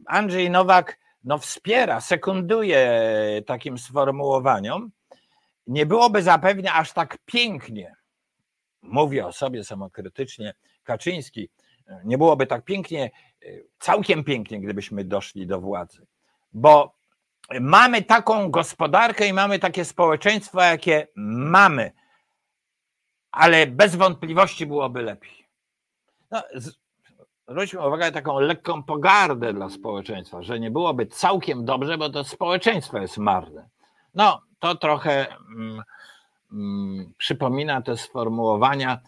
Andrzej 0.06 0.50
Nowak 0.50 1.00
no, 1.24 1.38
wspiera, 1.38 2.02
sekunduje 2.02 3.02
takim 3.46 3.78
sformułowaniom. 3.78 4.92
Nie 5.68 5.86
byłoby 5.86 6.24
zapewne 6.24 6.74
aż 6.74 6.94
tak 6.94 7.18
pięknie, 7.26 7.96
mówi 8.82 9.22
o 9.22 9.32
sobie 9.32 9.64
samokrytycznie 9.64 10.54
Kaczyński, 10.84 11.50
nie 12.06 12.18
byłoby 12.18 12.48
tak 12.48 12.66
pięknie, 12.66 13.12
całkiem 13.80 14.24
pięknie, 14.24 14.60
gdybyśmy 14.60 15.04
doszli 15.04 15.48
do 15.48 15.60
władzy, 15.60 16.06
bo 16.54 16.96
mamy 17.60 18.02
taką 18.02 18.52
gospodarkę 18.52 19.28
i 19.28 19.34
mamy 19.34 19.60
takie 19.60 19.86
społeczeństwo, 19.86 20.62
jakie 20.62 21.08
mamy, 21.16 21.92
ale 23.32 23.68
bez 23.68 23.96
wątpliwości 23.96 24.66
byłoby 24.66 25.02
lepiej. 25.02 25.48
No, 26.32 26.44
zwróćmy 27.48 27.88
uwagę 27.88 28.12
taką 28.12 28.40
lekką 28.40 28.84
pogardę 28.84 29.54
dla 29.54 29.70
społeczeństwa, 29.70 30.44
że 30.44 30.60
nie 30.60 30.72
byłoby 30.72 31.06
całkiem 31.06 31.66
dobrze, 31.66 31.98
bo 31.98 32.10
to 32.10 32.24
społeczeństwo 32.24 32.98
jest 32.98 33.18
marne. 33.18 33.70
No, 34.16 34.42
to 34.60 34.76
trochę 34.76 35.28
mm, 35.30 35.82
mm, 36.52 37.14
przypomina 37.18 37.82
te 37.82 37.98
sformułowania 37.98 39.00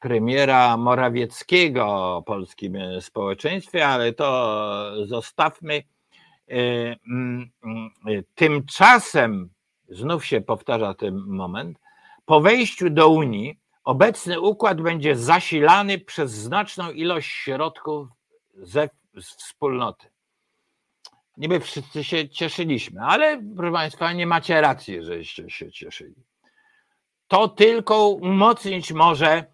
premiera 0.00 0.76
Morawieckiego 0.76 2.16
o 2.16 2.22
polskim 2.22 2.78
społeczeństwie, 3.00 3.88
ale 3.88 4.12
to 4.12 5.06
zostawmy. 5.06 5.82
Mm, 6.48 7.50
tymczasem, 8.34 9.48
znów 9.88 10.26
się 10.26 10.40
powtarza 10.40 10.94
ten 10.94 11.16
moment, 11.26 11.78
po 12.26 12.40
wejściu 12.40 12.90
do 12.90 13.08
Unii 13.08 13.61
obecny 13.84 14.40
układ 14.40 14.80
będzie 14.80 15.16
zasilany 15.16 15.98
przez 15.98 16.30
znaczną 16.30 16.90
ilość 16.90 17.30
środków 17.30 18.08
ze 18.54 18.88
wspólnoty. 19.22 20.06
Niby 21.36 21.60
wszyscy 21.60 22.04
się 22.04 22.28
cieszyliśmy, 22.28 23.00
ale 23.00 23.42
proszę 23.56 23.72
Państwa, 23.72 24.12
nie 24.12 24.26
macie 24.26 24.60
racji, 24.60 25.04
żeście 25.04 25.50
się 25.50 25.72
cieszyli. 25.72 26.24
To 27.28 27.48
tylko 27.48 28.08
umocnić 28.08 28.92
może 28.92 29.44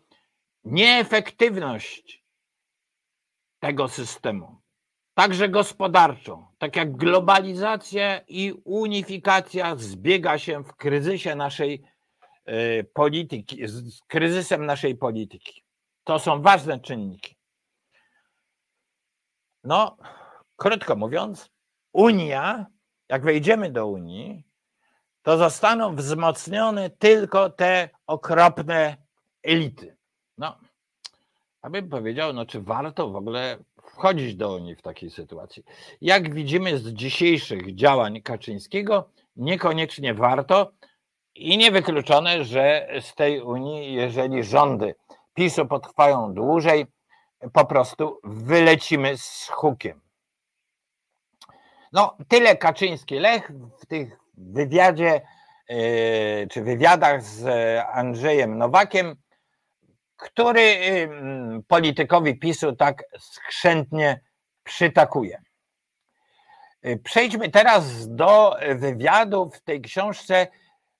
nieefektywność 0.65 2.25
tego 3.59 3.89
systemu, 3.89 4.61
także 5.15 5.49
gospodarczą, 5.49 6.47
tak 6.59 6.77
jak 6.77 6.97
globalizacja 6.97 8.21
i 8.29 8.55
unifikacja 8.65 9.77
zbiega 9.77 10.39
się 10.39 10.65
w 10.65 10.77
kryzysie 10.77 11.35
naszej 11.35 11.83
polityki, 12.93 13.69
z 13.69 14.01
kryzysem 14.01 14.67
naszej 14.67 14.97
polityki. 14.97 15.65
To 16.05 16.19
są 16.19 16.43
ważne 16.43 16.81
czynniki. 16.81 17.37
No, 19.65 19.97
krótko 20.57 20.97
mówiąc, 20.97 21.51
Unia, 21.93 22.67
jak 23.09 23.23
wejdziemy 23.23 23.71
do 23.71 23.87
Unii, 23.87 24.45
to 25.23 25.39
zostaną 25.39 25.97
wzmocnione 25.97 26.91
tylko 26.91 27.51
te 27.51 27.89
okropne 28.07 28.97
elity. 29.43 29.97
No, 30.39 30.59
abym 31.63 31.89
powiedział, 31.89 32.33
no 32.33 32.47
czy 32.47 32.61
warto 32.61 33.11
w 33.11 33.17
ogóle 33.17 33.59
wchodzić 33.83 34.37
do 34.37 34.55
Unii 34.55 34.75
w 34.75 34.83
takiej 34.83 35.11
sytuacji? 35.11 35.65
Jak 36.01 36.35
widzimy 36.35 36.79
z 36.79 36.93
dzisiejszych 36.93 37.75
działań 37.75 38.23
Kaczyńskiego, 38.23 39.11
niekoniecznie 39.37 40.15
warto 40.15 40.73
i 41.39 41.59
niewykluczone, 41.59 42.45
że 42.45 42.89
z 43.01 43.15
tej 43.15 43.41
Unii, 43.43 43.95
jeżeli 43.95 44.45
rządy 44.45 44.95
PiSu 45.35 45.67
potrwają 45.67 46.35
dłużej, 46.35 46.87
po 47.53 47.65
prostu 47.65 48.21
wylecimy 48.25 49.17
z 49.17 49.49
hukiem. 49.49 50.01
No, 51.93 52.17
tyle 52.29 52.57
Kaczyński 52.57 53.15
Lech 53.15 53.51
w 53.83 53.87
tych 53.87 54.19
wywiadzie 54.35 55.21
e, 55.69 56.47
czy 56.47 56.63
wywiadach 56.63 57.23
z 57.23 57.47
Andrzejem 57.93 58.59
Nowakiem, 58.59 59.17
który 60.17 60.79
politykowi 61.69 62.39
PiSu 62.39 62.77
tak 62.77 63.05
skrzętnie 63.19 64.21
przytakuje. 64.65 65.43
E, 66.83 66.97
przejdźmy 66.97 67.51
teraz 67.51 68.15
do 68.15 68.57
wywiadu 68.75 69.51
w 69.51 69.61
tej 69.61 69.81
książce 69.81 70.47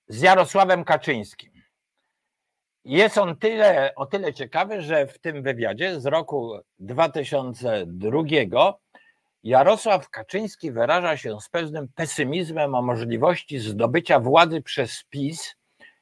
z 0.09 0.21
Jarosławem 0.21 0.85
Kaczyńskim. 0.85 1.53
Jest 2.85 3.19
on 3.19 3.37
tyle, 3.37 3.93
o 3.97 4.07
tyle 4.07 4.35
ciekawy, 4.35 4.83
że 4.83 5.07
w 5.07 5.19
tym 5.19 5.43
wywiadzie 5.43 6.01
z 6.01 6.07
roku 6.07 6.59
2002 6.79 8.23
Jarosław 9.43 10.11
Kaczyński 10.11 10.73
wyraża 10.73 11.17
się 11.17 11.41
z 11.41 11.49
pewnym 11.49 11.89
pesymizmem 11.95 12.75
o 12.75 12.83
możliwości 12.83 13.59
zdobycia 13.59 14.21
władzy 14.21 14.63
przez 14.63 15.05
PiS 15.11 15.55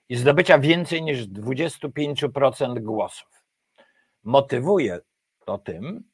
i 0.09 0.17
zdobycia 0.17 0.59
więcej 0.59 1.03
niż 1.03 1.29
25% 1.29 2.81
głosów. 2.81 3.29
Motywuje 4.25 4.99
to 5.45 5.59
tym, 5.59 6.05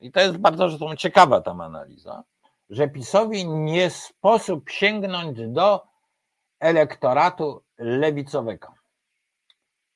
i 0.00 0.12
to 0.12 0.20
jest 0.20 0.36
bardzo 0.36 0.96
ciekawa 0.96 1.40
tam 1.40 1.60
analiza, 1.60 2.24
że 2.70 2.88
PiSowi 2.88 3.48
nie 3.48 3.90
sposób 3.90 4.70
sięgnąć 4.70 5.38
do 5.48 5.89
elektoratu 6.60 7.64
lewicowego. 7.78 8.74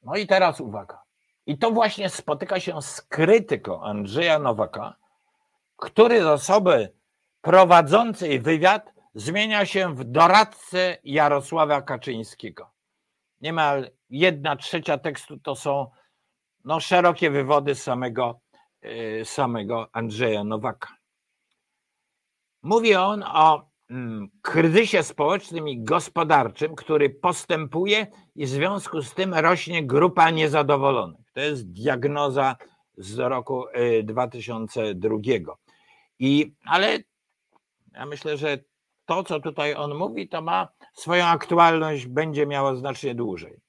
No 0.03 0.17
i 0.17 0.27
teraz 0.27 0.61
uwaga. 0.61 1.03
I 1.47 1.59
to 1.59 1.71
właśnie 1.71 2.09
spotyka 2.09 2.61
się 2.61 2.83
z 2.83 3.03
krytyką 3.03 3.83
Andrzeja 3.83 4.39
Nowaka, 4.39 4.97
który 5.77 6.23
z 6.23 6.27
osoby 6.27 6.93
prowadzącej 7.41 8.41
wywiad 8.41 8.93
zmienia 9.15 9.67
się 9.67 9.95
w 9.95 10.05
doradcę 10.05 10.99
Jarosława 11.05 11.83
Kaczyńskiego. 11.83 12.71
Niemal 13.41 13.91
jedna 14.11 14.57
trzecia 14.57 14.99
tekstu 14.99 15.39
to 15.39 15.57
są 15.57 15.91
no, 16.65 16.81
szerokie 16.81 17.31
wywody 17.31 17.75
samego, 17.75 18.41
e, 18.83 19.25
samego 19.25 19.89
Andrzeja 19.93 20.45
Nowaka. 20.45 20.89
Mówi 22.63 22.95
on 22.95 23.23
o 23.23 23.74
kryzysie 24.43 25.03
społecznym 25.03 25.69
i 25.69 25.85
gospodarczym, 25.85 26.75
który 26.75 27.11
postępuje 27.11 28.07
i 28.37 28.47
w 28.47 28.49
związku 28.49 29.03
z 29.03 29.15
tym 29.15 29.35
rośnie 29.35 29.87
grupa 29.87 30.31
niezadowolonych. 30.31 31.27
To 31.33 31.41
jest 31.41 31.73
diagnoza 31.73 32.57
z 32.99 33.19
roku 33.19 33.65
2002. 34.05 35.17
E, 35.17 35.21
i, 36.19 36.55
ale 36.67 36.99
ja 37.93 38.07
myślę, 38.07 38.37
że 38.37 38.59
to, 39.07 39.25
co 39.25 39.41
tutaj 39.41 39.75
on 39.75 39.95
mówi, 39.95 40.29
to 40.29 40.43
ma 40.43 40.69
swoją 40.93 41.25
aktualność, 41.25 42.07
będzie 42.07 42.47
miało 42.47 42.77
znacznie 42.77 43.15
dłużej. 43.15 43.61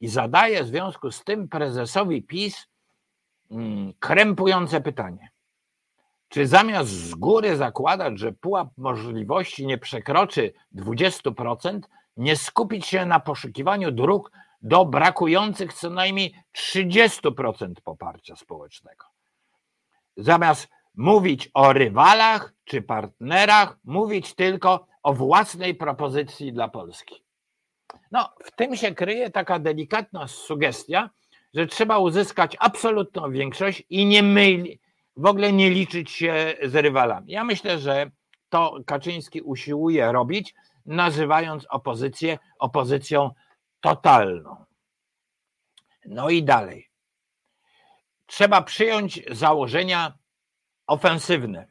I 0.00 0.08
zadaje 0.08 0.64
w 0.64 0.66
związku 0.66 1.10
z 1.10 1.24
tym 1.24 1.48
prezesowi 1.48 2.22
PiS 2.22 2.66
mm, 3.50 3.92
krępujące 3.98 4.80
pytanie. 4.80 5.30
Czy 6.28 6.46
zamiast 6.46 6.90
z 6.90 7.14
góry 7.14 7.56
zakładać, 7.56 8.18
że 8.18 8.32
pułap 8.32 8.68
możliwości 8.76 9.66
nie 9.66 9.78
przekroczy 9.78 10.52
20%, 10.74 11.80
nie 12.16 12.36
skupić 12.36 12.86
się 12.86 13.06
na 13.06 13.20
poszukiwaniu 13.20 13.92
dróg 13.92 14.32
do 14.62 14.84
brakujących 14.84 15.72
co 15.72 15.90
najmniej 15.90 16.34
30% 16.56 17.72
poparcia 17.84 18.36
społecznego? 18.36 19.04
Zamiast 20.16 20.68
mówić 20.94 21.50
o 21.54 21.72
rywalach 21.72 22.52
czy 22.64 22.82
partnerach, 22.82 23.78
mówić 23.84 24.34
tylko 24.34 24.86
o 25.02 25.14
własnej 25.14 25.74
propozycji 25.74 26.52
dla 26.52 26.68
Polski. 26.68 27.24
No, 28.10 28.32
w 28.44 28.50
tym 28.50 28.76
się 28.76 28.94
kryje 28.94 29.30
taka 29.30 29.58
delikatna 29.58 30.28
sugestia, 30.28 31.10
że 31.54 31.66
trzeba 31.66 31.98
uzyskać 31.98 32.56
absolutną 32.60 33.30
większość 33.30 33.82
i 33.90 34.06
nie 34.06 34.22
myli, 34.22 34.80
w 35.18 35.26
ogóle 35.26 35.52
nie 35.52 35.70
liczyć 35.70 36.10
się 36.10 36.54
z 36.62 36.74
rywalami. 36.74 37.32
Ja 37.32 37.44
myślę, 37.44 37.78
że 37.78 38.10
to 38.48 38.78
Kaczyński 38.86 39.42
usiłuje 39.42 40.12
robić, 40.12 40.54
nazywając 40.86 41.66
opozycję 41.70 42.38
opozycją 42.58 43.30
totalną. 43.80 44.64
No 46.06 46.30
i 46.30 46.42
dalej. 46.42 46.90
Trzeba 48.26 48.62
przyjąć 48.62 49.22
założenia 49.30 50.12
ofensywne. 50.86 51.68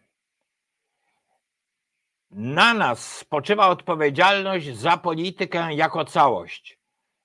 Na 2.32 2.74
nas 2.74 3.18
spoczywa 3.18 3.68
odpowiedzialność 3.68 4.78
za 4.78 4.98
politykę 4.98 5.74
jako 5.74 6.06
całość, 6.06 6.80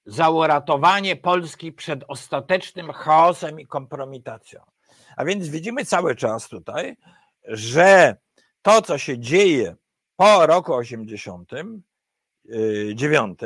za 0.06 0.30
uratowanie 0.30 1.16
Polski 1.16 1.72
przed 1.72 2.04
ostatecznym 2.08 2.92
chaosem 2.92 3.60
i 3.60 3.66
kompromitacją. 3.66 4.71
A 5.16 5.24
więc 5.24 5.48
widzimy 5.48 5.84
cały 5.84 6.16
czas 6.16 6.48
tutaj, 6.48 6.96
że 7.44 8.16
to, 8.62 8.82
co 8.82 8.98
się 8.98 9.18
dzieje 9.18 9.76
po 10.16 10.46
roku 10.46 10.74
89 10.74 13.38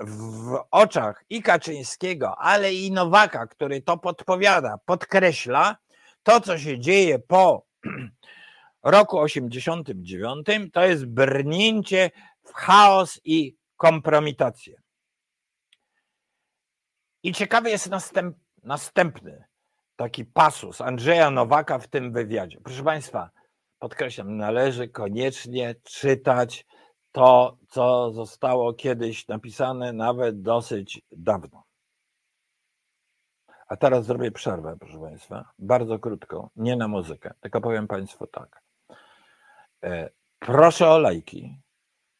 w 0.00 0.58
oczach 0.70 1.24
i 1.30 1.42
Kaczyńskiego, 1.42 2.38
ale 2.38 2.74
i 2.74 2.92
Nowaka, 2.92 3.46
który 3.46 3.82
to 3.82 3.98
podpowiada, 3.98 4.78
podkreśla, 4.84 5.76
to, 6.22 6.40
co 6.40 6.58
się 6.58 6.78
dzieje 6.78 7.18
po 7.18 7.66
roku 8.82 9.18
89 9.18 10.46
to 10.72 10.86
jest 10.86 11.06
brnięcie 11.06 12.10
w 12.44 12.52
chaos 12.52 13.20
i 13.24 13.56
kompromitację. 13.76 14.82
I 17.22 17.32
ciekawy 17.32 17.70
jest 17.70 17.90
następ, 17.90 18.36
następny 18.62 19.47
taki 19.98 20.24
pasus 20.24 20.80
Andrzeja 20.80 21.30
Nowaka 21.30 21.78
w 21.78 21.88
tym 21.88 22.12
wywiadzie. 22.12 22.60
Proszę 22.64 22.82
Państwa, 22.82 23.30
podkreślam, 23.78 24.36
należy 24.36 24.88
koniecznie 24.88 25.74
czytać 25.82 26.66
to, 27.12 27.56
co 27.68 28.12
zostało 28.12 28.74
kiedyś 28.74 29.28
napisane, 29.28 29.92
nawet 29.92 30.42
dosyć 30.42 31.02
dawno. 31.12 31.64
A 33.68 33.76
teraz 33.76 34.04
zrobię 34.04 34.30
przerwę, 34.30 34.76
proszę 34.80 34.98
Państwa, 35.00 35.52
bardzo 35.58 35.98
krótko, 35.98 36.50
nie 36.56 36.76
na 36.76 36.88
muzykę, 36.88 37.34
tylko 37.40 37.60
powiem 37.60 37.86
Państwu 37.86 38.26
tak. 38.26 38.62
E, 39.84 40.10
proszę 40.38 40.90
o 40.90 40.98
lajki, 40.98 41.60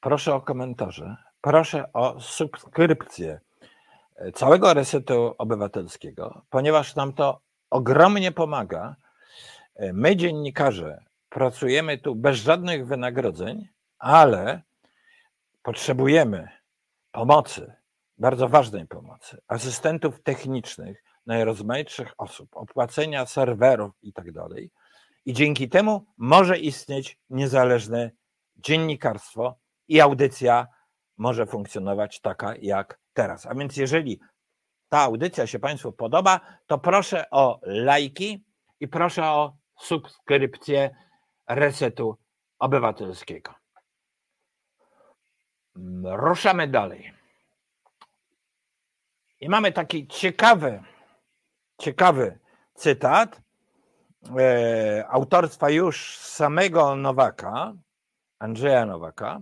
proszę 0.01 0.35
o 0.35 0.41
komentarze, 0.41 1.17
proszę 1.41 1.93
o 1.93 2.21
subskrypcję 2.21 3.41
całego 4.35 4.75
resetu 4.75 5.35
obywatelskiego, 5.38 6.43
ponieważ 6.51 6.97
nam 6.97 7.12
to 7.12 7.47
ogromnie 7.70 8.33
pomaga. 8.33 8.96
My, 9.92 10.16
dziennikarze, 10.16 11.04
pracujemy 11.28 11.98
tu 11.98 12.14
bez 12.14 12.37
żadnych 12.37 12.87
wynagrodzeń, 12.87 13.68
ale 13.98 14.62
potrzebujemy 15.62 16.48
pomocy, 17.12 17.72
bardzo 18.18 18.48
ważnej 18.48 18.87
pomocy, 18.87 19.38
asystentów 19.48 20.22
technicznych, 20.22 21.04
najrozmaitszych 21.26 22.12
osób, 22.18 22.48
opłacenia 22.52 23.26
serwerów 23.26 23.92
i 24.02 24.12
tak 24.12 24.33
dalej. 24.33 24.70
I 25.24 25.33
dzięki 25.33 25.68
temu 25.68 26.07
może 26.16 26.59
istnieć 26.59 27.18
niezależne 27.31 28.11
dziennikarstwo 28.57 29.59
i 29.88 30.00
audycja 30.00 30.66
może 31.16 31.46
funkcjonować 31.46 32.20
taka 32.20 32.54
jak 32.57 33.00
teraz. 33.12 33.46
A 33.46 33.54
więc 33.54 33.76
jeżeli 33.76 34.20
ta 34.88 34.98
audycja 35.01 35.46
się 35.46 35.59
Państwu 35.59 35.92
podoba, 35.92 36.40
to 36.66 36.79
proszę 36.79 37.31
o 37.31 37.61
lajki 37.62 38.44
i 38.81 38.88
proszę 38.88 39.24
o 39.24 39.57
subskrypcję 39.81 40.96
Resetu 41.48 42.16
Obywatelskiego. 42.59 43.55
Ruszamy 46.05 46.68
dalej. 46.68 47.12
I 49.40 49.48
mamy 49.48 49.72
taki 49.72 50.07
ciekawy, 50.07 50.83
ciekawy 51.81 52.38
cytat 52.74 53.40
e, 54.38 55.07
autorstwa 55.09 55.70
już 55.70 56.18
samego 56.18 56.96
Nowaka, 56.96 57.72
Andrzeja 58.38 58.87
Nowaka. 58.87 59.40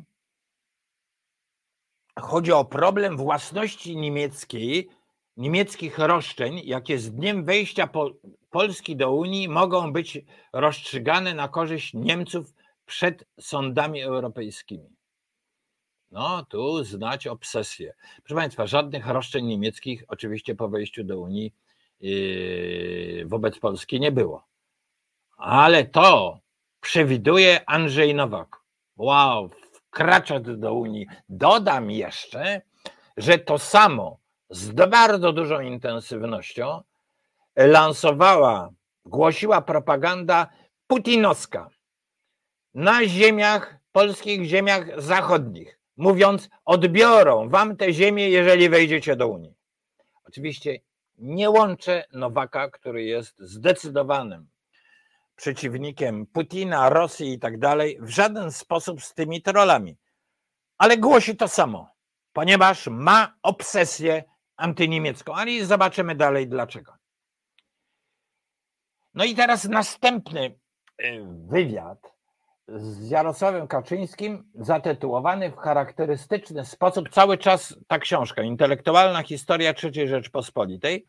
Chodzi 2.20 2.52
o 2.52 2.64
problem 2.64 3.16
własności 3.16 3.96
niemieckiej, 3.96 4.90
niemieckich 5.36 5.98
roszczeń, 5.98 6.60
jakie 6.64 6.98
z 6.98 7.12
dniem 7.12 7.44
wejścia 7.44 7.86
po, 7.86 8.10
Polski 8.50 8.96
do 8.96 9.12
Unii 9.12 9.48
mogą 9.48 9.92
być 9.92 10.18
rozstrzygane 10.52 11.34
na 11.34 11.48
korzyść 11.48 11.94
Niemców 11.94 12.54
przed 12.86 13.24
sądami 13.40 14.02
europejskimi. 14.02 14.96
No, 16.10 16.44
tu 16.44 16.84
znać 16.84 17.26
obsesję. 17.26 17.94
Proszę 18.16 18.34
Państwa, 18.34 18.66
żadnych 18.66 19.06
roszczeń 19.06 19.46
niemieckich 19.46 20.04
oczywiście 20.08 20.54
po 20.54 20.68
wejściu 20.68 21.04
do 21.04 21.20
Unii 21.20 21.54
yy, 22.00 23.26
wobec 23.26 23.58
Polski 23.58 24.00
nie 24.00 24.12
było. 24.12 24.46
Ale 25.36 25.84
to 25.84 26.40
przewiduje 26.80 27.70
Andrzej 27.70 28.14
Nowak. 28.14 28.56
Wow, 28.96 29.50
wkraczać 29.72 30.42
do 30.42 30.74
Unii. 30.74 31.06
Dodam 31.28 31.90
jeszcze, 31.90 32.62
że 33.16 33.38
to 33.38 33.58
samo 33.58 34.18
z 34.50 34.72
bardzo 34.90 35.32
dużą 35.32 35.60
intensywnością 35.60 36.82
lansowała, 37.56 38.70
głosiła 39.04 39.62
propaganda 39.62 40.46
putinowska 40.86 41.68
na 42.74 43.08
ziemiach, 43.08 43.76
polskich 43.92 44.44
ziemiach 44.44 45.02
zachodnich 45.02 45.76
mówiąc, 45.96 46.48
odbiorą 46.64 47.48
wam 47.48 47.76
te 47.76 47.92
ziemię, 47.92 48.30
jeżeli 48.30 48.68
wejdziecie 48.68 49.16
do 49.16 49.28
Unii. 49.28 49.54
Oczywiście 50.24 50.80
nie 51.18 51.50
łączę 51.50 52.04
Nowaka, 52.12 52.70
który 52.70 53.04
jest 53.04 53.34
zdecydowanym 53.38 54.48
przeciwnikiem 55.36 56.26
Putina, 56.26 56.88
Rosji 56.90 57.32
i 57.32 57.38
tak 57.38 57.58
dalej, 57.58 57.98
w 58.00 58.08
żaden 58.08 58.52
sposób 58.52 59.02
z 59.02 59.14
tymi 59.14 59.42
trollami. 59.42 59.96
Ale 60.78 60.98
głosi 60.98 61.36
to 61.36 61.48
samo, 61.48 61.88
ponieważ 62.32 62.86
ma 62.86 63.34
obsesję 63.42 64.24
antyniemiecką. 64.56 65.34
Ale 65.34 65.64
zobaczymy 65.64 66.14
dalej 66.14 66.48
dlaczego. 66.48 66.92
No 69.14 69.24
i 69.24 69.34
teraz 69.34 69.64
następny 69.64 70.58
y, 71.04 71.24
wywiad 71.48 72.16
z 72.68 73.10
Jarosławem 73.10 73.68
Kaczyńskim 73.68 74.50
zatytułowany 74.54 75.50
w 75.50 75.56
charakterystyczny 75.56 76.64
sposób 76.64 77.08
cały 77.08 77.38
czas 77.38 77.76
ta 77.86 77.98
książka 77.98 78.42
Intelektualna 78.42 79.22
historia 79.22 79.74
III 79.82 80.08
Rzeczpospolitej. 80.08 81.08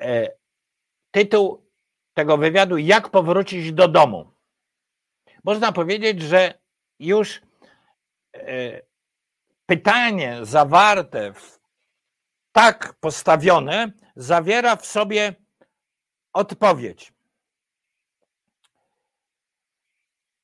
E, 0.00 0.28
tytuł 1.10 1.68
tego 2.14 2.36
wywiadu 2.36 2.78
Jak 2.78 3.08
powrócić 3.08 3.72
do 3.72 3.88
domu. 3.88 4.30
Można 5.44 5.72
powiedzieć, 5.72 6.22
że 6.22 6.54
już 6.98 7.42
e, 8.34 8.80
pytanie 9.66 10.38
zawarte 10.42 11.32
w 11.32 11.57
tak 12.58 12.94
postawione 13.00 13.92
zawiera 14.16 14.76
w 14.76 14.86
sobie 14.86 15.34
odpowiedź. 16.32 17.12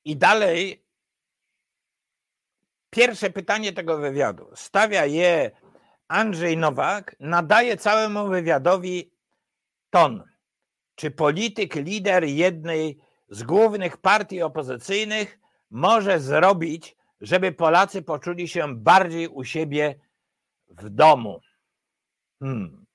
I 0.05 0.17
dalej 0.17 0.85
pierwsze 2.91 3.31
pytanie 3.31 3.73
tego 3.73 3.99
wywiadu 3.99 4.51
stawia 4.55 5.07
je 5.07 5.51
Andrzej 6.09 6.57
Nowak, 6.57 7.17
nadaje 7.21 7.77
całemu 7.77 8.29
wywiadowi 8.29 9.11
ton. 9.91 10.25
Czy 10.95 11.11
polityk, 11.11 11.75
lider 11.75 12.25
jednej 12.25 12.99
z 13.29 13.43
głównych 13.43 13.97
partii 13.97 14.43
opozycyjnych 14.43 15.39
może 15.71 16.21
zrobić, 16.21 16.97
żeby 17.21 17.53
Polacy 17.53 18.03
poczuli 18.03 18.49
się 18.49 18.77
bardziej 18.77 19.29
u 19.29 19.45
siebie 19.45 19.95
w 20.69 20.91
domu? 20.91 21.41
Hmm. 22.45 22.87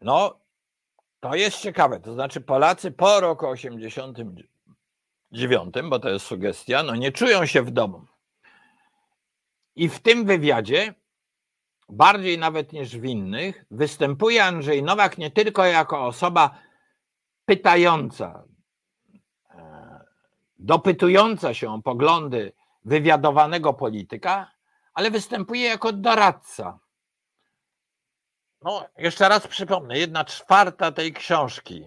No, 0.00 0.40
to 1.20 1.34
jest 1.34 1.60
ciekawe. 1.60 2.00
To 2.00 2.14
znaczy, 2.14 2.40
Polacy 2.40 2.90
po 2.90 3.20
roku 3.20 3.46
80 3.46 4.18
dziewiątym, 5.32 5.90
bo 5.90 5.98
to 5.98 6.08
jest 6.08 6.26
sugestia, 6.26 6.82
no 6.82 6.96
nie 6.96 7.12
czują 7.12 7.46
się 7.46 7.62
w 7.62 7.70
domu. 7.70 8.06
I 9.76 9.88
w 9.88 10.00
tym 10.00 10.24
wywiadzie, 10.24 10.94
bardziej 11.88 12.38
nawet 12.38 12.72
niż 12.72 12.98
w 12.98 13.04
innych, 13.04 13.64
występuje 13.70 14.44
Andrzej 14.44 14.82
Nowak 14.82 15.18
nie 15.18 15.30
tylko 15.30 15.64
jako 15.64 16.06
osoba 16.06 16.58
pytająca, 17.44 18.44
e, 19.50 20.04
dopytująca 20.58 21.54
się 21.54 21.72
o 21.72 21.82
poglądy 21.82 22.52
wywiadowanego 22.84 23.74
polityka, 23.74 24.50
ale 24.94 25.10
występuje 25.10 25.62
jako 25.62 25.92
doradca. 25.92 26.85
No, 28.62 28.88
jeszcze 28.98 29.28
raz 29.28 29.46
przypomnę, 29.46 29.98
jedna 29.98 30.24
czwarta 30.24 30.92
tej 30.92 31.12
książki 31.12 31.84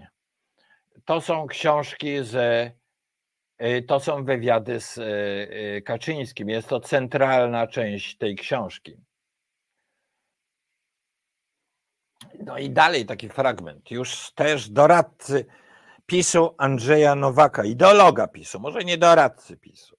to 1.05 1.21
są 1.21 1.47
książki 1.47 2.23
ze 2.23 2.71
Y, 3.61 3.81
to 3.81 3.99
są 3.99 4.25
wywiady 4.25 4.79
z 4.79 4.97
y, 4.97 5.01
y, 5.77 5.81
Kaczyńskim. 5.81 6.49
Jest 6.49 6.67
to 6.67 6.79
centralna 6.79 7.67
część 7.67 8.17
tej 8.17 8.35
książki. 8.35 8.97
No 12.45 12.57
i 12.57 12.69
dalej 12.69 13.05
taki 13.05 13.29
fragment, 13.29 13.91
już 13.91 14.31
też 14.31 14.69
doradcy 14.69 15.45
PiSu 16.05 16.55
Andrzeja 16.57 17.15
Nowaka, 17.15 17.63
ideologa 17.63 18.27
PiSu, 18.27 18.59
może 18.59 18.79
nie 18.79 18.97
doradcy 18.97 19.57
PiSu. 19.57 19.98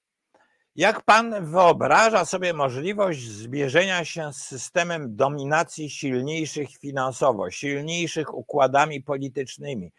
Jak 0.77 1.03
pan 1.03 1.47
wyobraża 1.47 2.25
sobie 2.25 2.53
możliwość 2.53 3.29
zbierzenia 3.29 4.05
się 4.05 4.33
z 4.33 4.37
systemem 4.37 5.17
dominacji 5.17 5.91
silniejszych 5.91 6.71
finansowo, 6.71 7.51
silniejszych 7.51 8.35
układami 8.35 9.03
politycznymi 9.03 9.93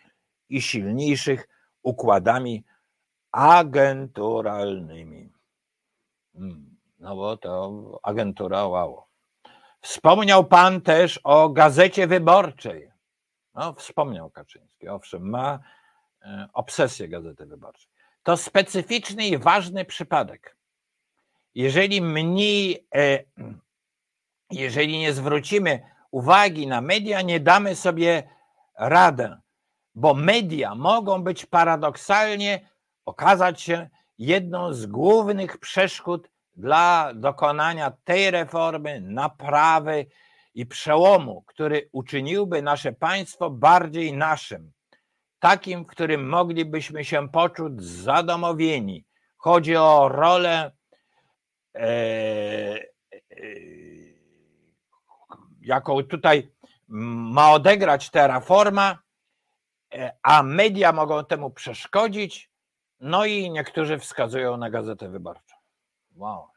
i 0.49 0.61
silniejszych 0.61 1.47
układami 1.83 2.63
agenturalnymi. 3.31 5.31
Hmm, 6.33 6.77
no 6.99 7.15
bo 7.15 7.37
to 7.37 7.99
agentura 8.03 8.67
wow. 8.67 9.03
Wspomniał 9.81 10.45
pan 10.45 10.81
też 10.81 11.19
o 11.23 11.49
gazecie 11.49 12.07
wyborczej. 12.07 12.91
No, 13.53 13.73
wspomniał 13.73 14.29
Kaczyński, 14.29 14.87
owszem, 14.87 15.29
ma 15.29 15.59
e, 16.21 16.47
obsesję 16.53 17.09
gazety 17.09 17.45
wyborczej. 17.45 17.91
To 18.23 18.37
specyficzny 18.37 19.27
i 19.27 19.37
ważny 19.37 19.85
przypadek. 19.85 20.60
Jeżeli 21.55 22.01
mniej, 22.01 22.87
e, 22.95 23.23
jeżeli 24.51 24.97
nie 24.99 25.13
zwrócimy 25.13 25.79
uwagi 26.11 26.67
na 26.67 26.81
media, 26.81 27.21
nie 27.21 27.39
damy 27.39 27.75
sobie 27.75 28.29
radę, 28.77 29.37
bo 29.95 30.13
media 30.13 30.75
mogą 30.75 31.23
być 31.23 31.45
paradoksalnie 31.45 32.69
okazać 33.05 33.61
się 33.61 33.89
jedną 34.17 34.73
z 34.73 34.85
głównych 34.85 35.57
przeszkód 35.57 36.29
dla 36.55 37.11
dokonania 37.15 37.91
tej 38.03 38.31
reformy, 38.31 39.01
naprawy 39.01 40.05
i 40.53 40.65
przełomu, 40.65 41.43
który 41.47 41.89
uczyniłby 41.91 42.61
nasze 42.61 42.93
państwo 42.93 43.49
bardziej 43.49 44.13
naszym, 44.13 44.71
takim, 45.39 45.83
w 45.83 45.87
którym 45.87 46.29
moglibyśmy 46.29 47.05
się 47.05 47.29
poczuć 47.29 47.83
zadomowieni. 47.83 49.05
Chodzi 49.37 49.75
o 49.75 50.09
rolę 50.09 50.71
jaką 55.61 56.03
tutaj 56.03 56.51
ma 56.87 57.51
odegrać 57.51 58.09
ta 58.09 58.27
reforma, 58.27 58.97
e, 59.93 60.11
a 60.23 60.43
media 60.43 60.91
mogą 60.91 61.25
temu 61.25 61.51
przeszkodzić. 61.51 62.51
No 62.99 63.25
i 63.25 63.51
niektórzy 63.51 63.99
wskazują 63.99 64.57
na 64.57 64.69
gazetę 64.69 65.09
wyborczą. 65.09 65.55
Wow. 66.15 66.47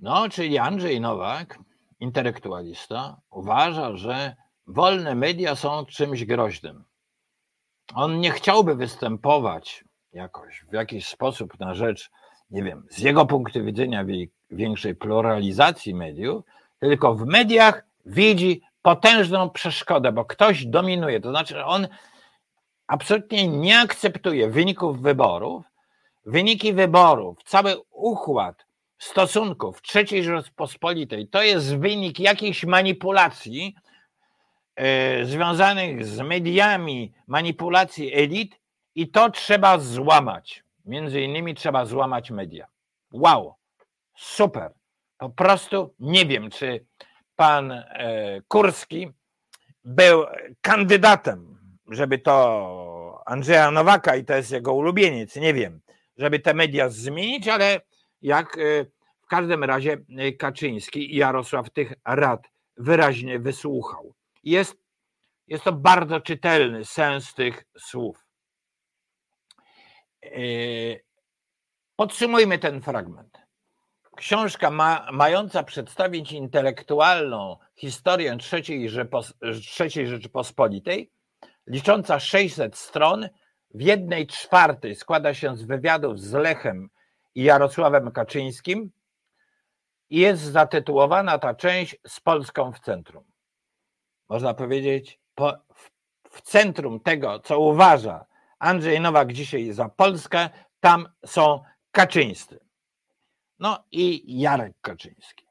No, 0.00 0.28
czyli 0.28 0.58
Andrzej 0.58 1.00
Nowak, 1.00 1.58
intelektualista, 2.00 3.20
uważa, 3.30 3.96
że 3.96 4.36
wolne 4.66 5.14
media 5.14 5.56
są 5.56 5.86
czymś 5.86 6.24
groźnym. 6.24 6.84
On 7.94 8.20
nie 8.20 8.30
chciałby 8.30 8.74
występować 8.74 9.84
jakoś 10.12 10.64
w 10.70 10.72
jakiś 10.72 11.06
sposób 11.06 11.60
na 11.60 11.74
rzecz, 11.74 12.10
nie 12.50 12.62
wiem, 12.62 12.86
z 12.90 12.98
jego 12.98 13.26
punktu 13.26 13.64
widzenia 13.64 14.04
większej 14.50 14.94
pluralizacji 14.94 15.94
mediów, 15.94 16.44
tylko 16.80 17.14
w 17.14 17.26
mediach 17.26 17.84
widzi 18.06 18.62
potężną 18.82 19.50
przeszkodę, 19.50 20.12
bo 20.12 20.24
ktoś 20.24 20.66
dominuje. 20.66 21.20
To 21.20 21.30
znaczy, 21.30 21.64
on 21.64 21.88
absolutnie 22.86 23.48
nie 23.48 23.78
akceptuje 23.78 24.50
wyników 24.50 25.02
wyborów. 25.02 25.64
Wyniki 26.26 26.72
wyborów, 26.72 27.38
cały 27.44 27.76
układ 27.90 28.66
stosunków 28.98 29.80
III 29.94 30.24
Rzeczpospolitej 30.24 31.28
to 31.28 31.42
jest 31.42 31.76
wynik 31.76 32.20
jakichś 32.20 32.64
manipulacji 32.64 33.74
e, 34.76 35.24
związanych 35.24 36.06
z 36.06 36.20
mediami, 36.20 37.12
manipulacji 37.26 38.14
elit 38.14 38.60
i 38.94 39.08
to 39.08 39.30
trzeba 39.30 39.78
złamać. 39.78 40.64
Między 40.88 41.20
innymi 41.20 41.54
trzeba 41.54 41.84
złamać 41.84 42.30
media. 42.30 42.66
Wow, 43.12 43.54
super. 44.16 44.72
Po 45.18 45.30
prostu 45.30 45.94
nie 45.98 46.26
wiem, 46.26 46.50
czy 46.50 46.86
pan 47.36 47.72
e, 47.72 47.84
Kurski 48.48 49.08
był 49.84 50.24
kandydatem, 50.60 51.58
żeby 51.90 52.18
to 52.18 53.22
Andrzeja 53.26 53.70
Nowaka 53.70 54.16
i 54.16 54.24
to 54.24 54.34
jest 54.34 54.50
jego 54.50 54.74
ulubieniec, 54.74 55.36
nie 55.36 55.54
wiem, 55.54 55.80
żeby 56.16 56.38
te 56.38 56.54
media 56.54 56.88
zmienić, 56.88 57.48
ale 57.48 57.80
jak 58.22 58.58
e, 58.58 58.84
w 59.22 59.26
każdym 59.26 59.64
razie 59.64 59.98
e, 60.18 60.32
Kaczyński 60.32 61.14
i 61.14 61.16
Jarosław 61.16 61.70
tych 61.70 61.92
rad 62.04 62.48
wyraźnie 62.76 63.38
wysłuchał. 63.38 64.14
Jest, 64.44 64.76
jest 65.46 65.64
to 65.64 65.72
bardzo 65.72 66.20
czytelny 66.20 66.84
sens 66.84 67.34
tych 67.34 67.64
słów. 67.78 68.27
Podsumujmy 71.96 72.58
ten 72.58 72.80
fragment. 72.80 73.38
Książka 74.16 74.70
ma, 74.70 75.08
mająca 75.12 75.62
przedstawić 75.62 76.32
intelektualną 76.32 77.56
historię 77.76 78.36
III, 78.52 78.88
Rzepos, 78.88 79.34
III 79.80 80.06
Rzeczypospolitej, 80.06 81.10
licząca 81.66 82.20
600 82.20 82.76
stron, 82.76 83.28
w 83.74 83.80
jednej 83.80 84.26
czwartej 84.26 84.94
składa 84.94 85.34
się 85.34 85.56
z 85.56 85.62
wywiadów 85.62 86.20
z 86.20 86.32
Lechem 86.32 86.90
i 87.34 87.42
Jarosławem 87.42 88.10
Kaczyńskim 88.10 88.90
i 90.10 90.18
jest 90.18 90.42
zatytułowana 90.42 91.38
ta 91.38 91.54
część 91.54 91.96
z 92.06 92.20
Polską 92.20 92.72
w 92.72 92.80
centrum. 92.80 93.24
Można 94.28 94.54
powiedzieć, 94.54 95.20
po, 95.34 95.52
w, 95.74 95.90
w 96.30 96.42
centrum 96.42 97.00
tego, 97.00 97.40
co 97.40 97.60
uważa 97.60 98.24
Andrzej 98.58 99.00
Nowak 99.00 99.32
dzisiaj 99.32 99.72
za 99.72 99.88
Polskę, 99.88 100.50
tam 100.80 101.08
są 101.26 101.62
Kaczyńscy. 101.90 102.60
No 103.58 103.84
i 103.90 104.40
Jarek 104.40 104.72
Kaczyński. 104.80 105.48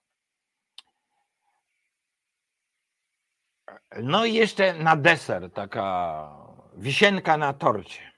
No 4.03 4.26
i 4.26 4.34
jeszcze 4.34 4.74
na 4.74 4.95
deser 4.95 5.51
taka 5.51 6.30
wisienka 6.78 7.38
na 7.38 7.53
torcie. 7.53 8.12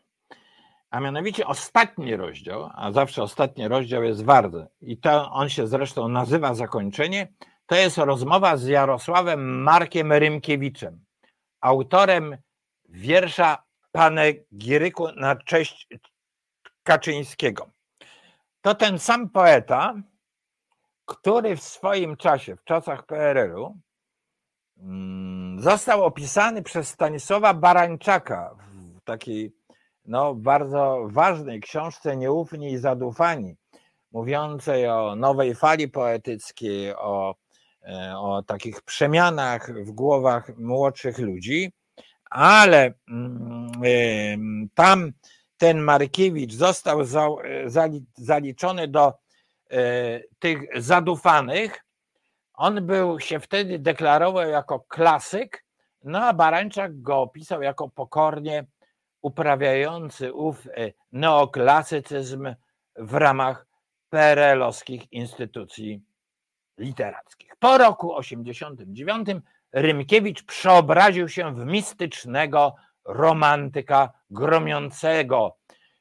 A 0.90 1.00
mianowicie 1.00 1.48
ostatni 1.48 2.16
rozdział, 2.16 2.70
a 2.76 2.92
zawsze 2.92 3.24
ostatni 3.24 3.68
rozdział 3.68 4.04
jest 4.04 4.24
ważny 4.24 4.68
i 4.82 4.98
to 4.98 5.32
on 5.32 5.50
się 5.50 5.68
zresztą 5.68 6.08
nazywa 6.08 6.54
zakończenie, 6.54 7.34
to 7.66 7.76
jest 7.76 7.98
rozmowa 7.98 8.58
z 8.58 8.68
Jarosławem 8.68 9.64
Markiem 9.64 10.14
Rymkiewiczem, 10.14 11.06
autorem 11.62 12.38
wiersza 12.90 13.64
Panegiryku 13.92 15.12
na 15.12 15.36
cześć 15.36 15.88
Kaczyńskiego. 16.84 17.70
To 18.62 18.76
ten 18.76 19.00
sam 19.00 19.30
poeta, 19.30 19.94
który 21.06 21.56
w 21.56 21.64
swoim 21.64 22.18
czasie, 22.18 22.56
w 22.56 22.64
czasach 22.64 23.06
PRL-u, 23.06 23.78
mm, 24.78 25.62
został 25.62 26.04
opisany 26.04 26.64
przez 26.64 26.88
Stanisława 26.90 27.54
Barańczaka 27.54 28.56
w 28.96 29.02
takiej 29.04 29.56
no, 30.06 30.36
bardzo 30.36 31.08
ważnej 31.10 31.60
książce 31.60 32.18
Nieufni 32.18 32.72
i 32.72 32.78
Zadufani, 32.78 33.56
mówiącej 34.12 34.88
o 34.88 35.16
nowej 35.16 35.56
fali 35.56 35.88
poetyckiej, 35.88 36.96
o, 36.96 37.36
e, 37.84 38.14
o 38.18 38.44
takich 38.44 38.82
przemianach 38.82 39.84
w 39.86 39.92
głowach 39.92 40.58
młodszych 40.58 41.20
ludzi, 41.20 41.72
ale 42.30 42.94
mm, 43.10 44.70
tam 44.74 45.12
ten 45.58 45.80
Markiewicz 45.80 46.54
został 46.54 47.00
zaliczony 48.18 48.88
do 48.88 49.14
e, 49.72 50.20
tych 50.40 50.82
zadufanych, 50.82 51.86
on 52.54 52.86
był 52.86 53.20
się 53.20 53.40
wtedy 53.40 53.80
deklarował 53.80 54.50
jako 54.50 54.80
klasyk, 54.80 55.66
no 56.04 56.26
a 56.26 56.34
Barańczak 56.34 57.02
go 57.02 57.22
opisał 57.22 57.62
jako 57.62 57.90
pokornie 57.90 58.66
uprawiający 59.22 60.34
ów 60.34 60.68
e, 60.68 60.92
neoklasycyzm 61.12 62.56
w 62.96 63.14
ramach 63.14 63.68
PRL-owskich 64.10 65.12
instytucji 65.12 66.02
literackich. 66.78 67.56
Po 67.60 67.78
roku 67.78 68.16
89 68.16 69.28
Rymkiewicz 69.74 70.44
przeobraził 70.44 71.30
się 71.30 71.56
w 71.56 71.66
mistycznego 71.66 72.76
romantyka 73.06 74.12
gromiącego. 74.30 75.58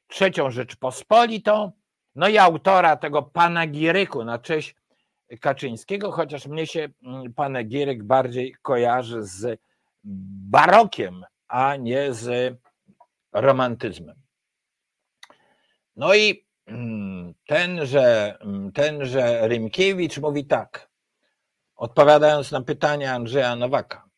Trzecią 0.09 0.51
Rzeczpospolitą, 0.51 1.73
no 2.15 2.29
i 2.29 2.39
autora 2.39 2.97
tego 2.97 3.23
panegiryku 3.23 4.25
na 4.25 4.39
cześć 4.39 4.75
Kaczyńskiego, 5.41 6.13
chociaż 6.13 6.47
mnie 6.47 6.67
się 6.67 6.89
mm, 7.03 7.35
panegiryk 7.35 8.05
bardziej 8.05 8.55
kojarzy 8.63 9.23
z 9.23 9.61
barokiem, 10.51 11.25
a 11.49 11.77
nie 11.77 12.15
z 12.15 12.57
romantyzmem. 13.33 14.17
No 15.97 16.15
i 16.15 16.47
mm, 16.67 17.35
tenże, 17.47 18.39
mm, 18.41 18.73
tenże 18.73 19.49
Rymkiewicz 19.49 20.19
mówi 20.19 20.47
tak, 20.47 20.91
odpowiadając 21.79 22.51
na 22.53 22.63
pytanie 22.63 23.13
Andrzeja 23.13 23.57
Nowaka. 23.57 24.09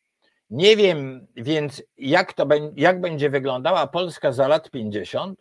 Nie 0.49 0.75
wiem 0.77 1.27
więc, 1.35 1.83
jak, 1.97 2.33
to, 2.33 2.47
jak 2.75 3.01
będzie 3.01 3.29
wyglądała 3.29 3.87
Polska 3.87 4.31
za 4.31 4.47
lat 4.47 4.69
50, 4.69 5.39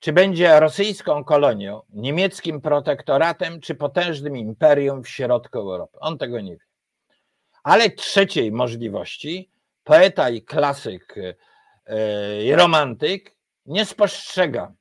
czy 0.00 0.12
będzie 0.12 0.60
rosyjską 0.60 1.24
kolonią, 1.24 1.82
niemieckim 1.90 2.60
protektoratem, 2.60 3.60
czy 3.60 3.74
potężnym 3.74 4.36
imperium 4.36 5.02
w 5.02 5.08
środku 5.08 5.58
Europy. 5.58 5.98
On 6.00 6.18
tego 6.18 6.40
nie 6.40 6.56
wie. 6.56 6.64
Ale 7.62 7.90
trzeciej 7.90 8.52
możliwości, 8.52 9.50
poeta 9.84 10.30
i 10.30 10.42
klasyk 10.42 11.14
e, 11.86 12.44
i 12.44 12.54
romantyk 12.54 13.36
nie 13.66 13.84
spostrzega. 13.84 14.72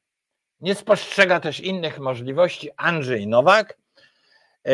Nie 0.61 0.75
spostrzega 0.75 1.39
też 1.39 1.59
innych 1.59 1.99
możliwości 1.99 2.69
Andrzej 2.77 3.27
Nowak, 3.27 3.77
e, 4.67 4.71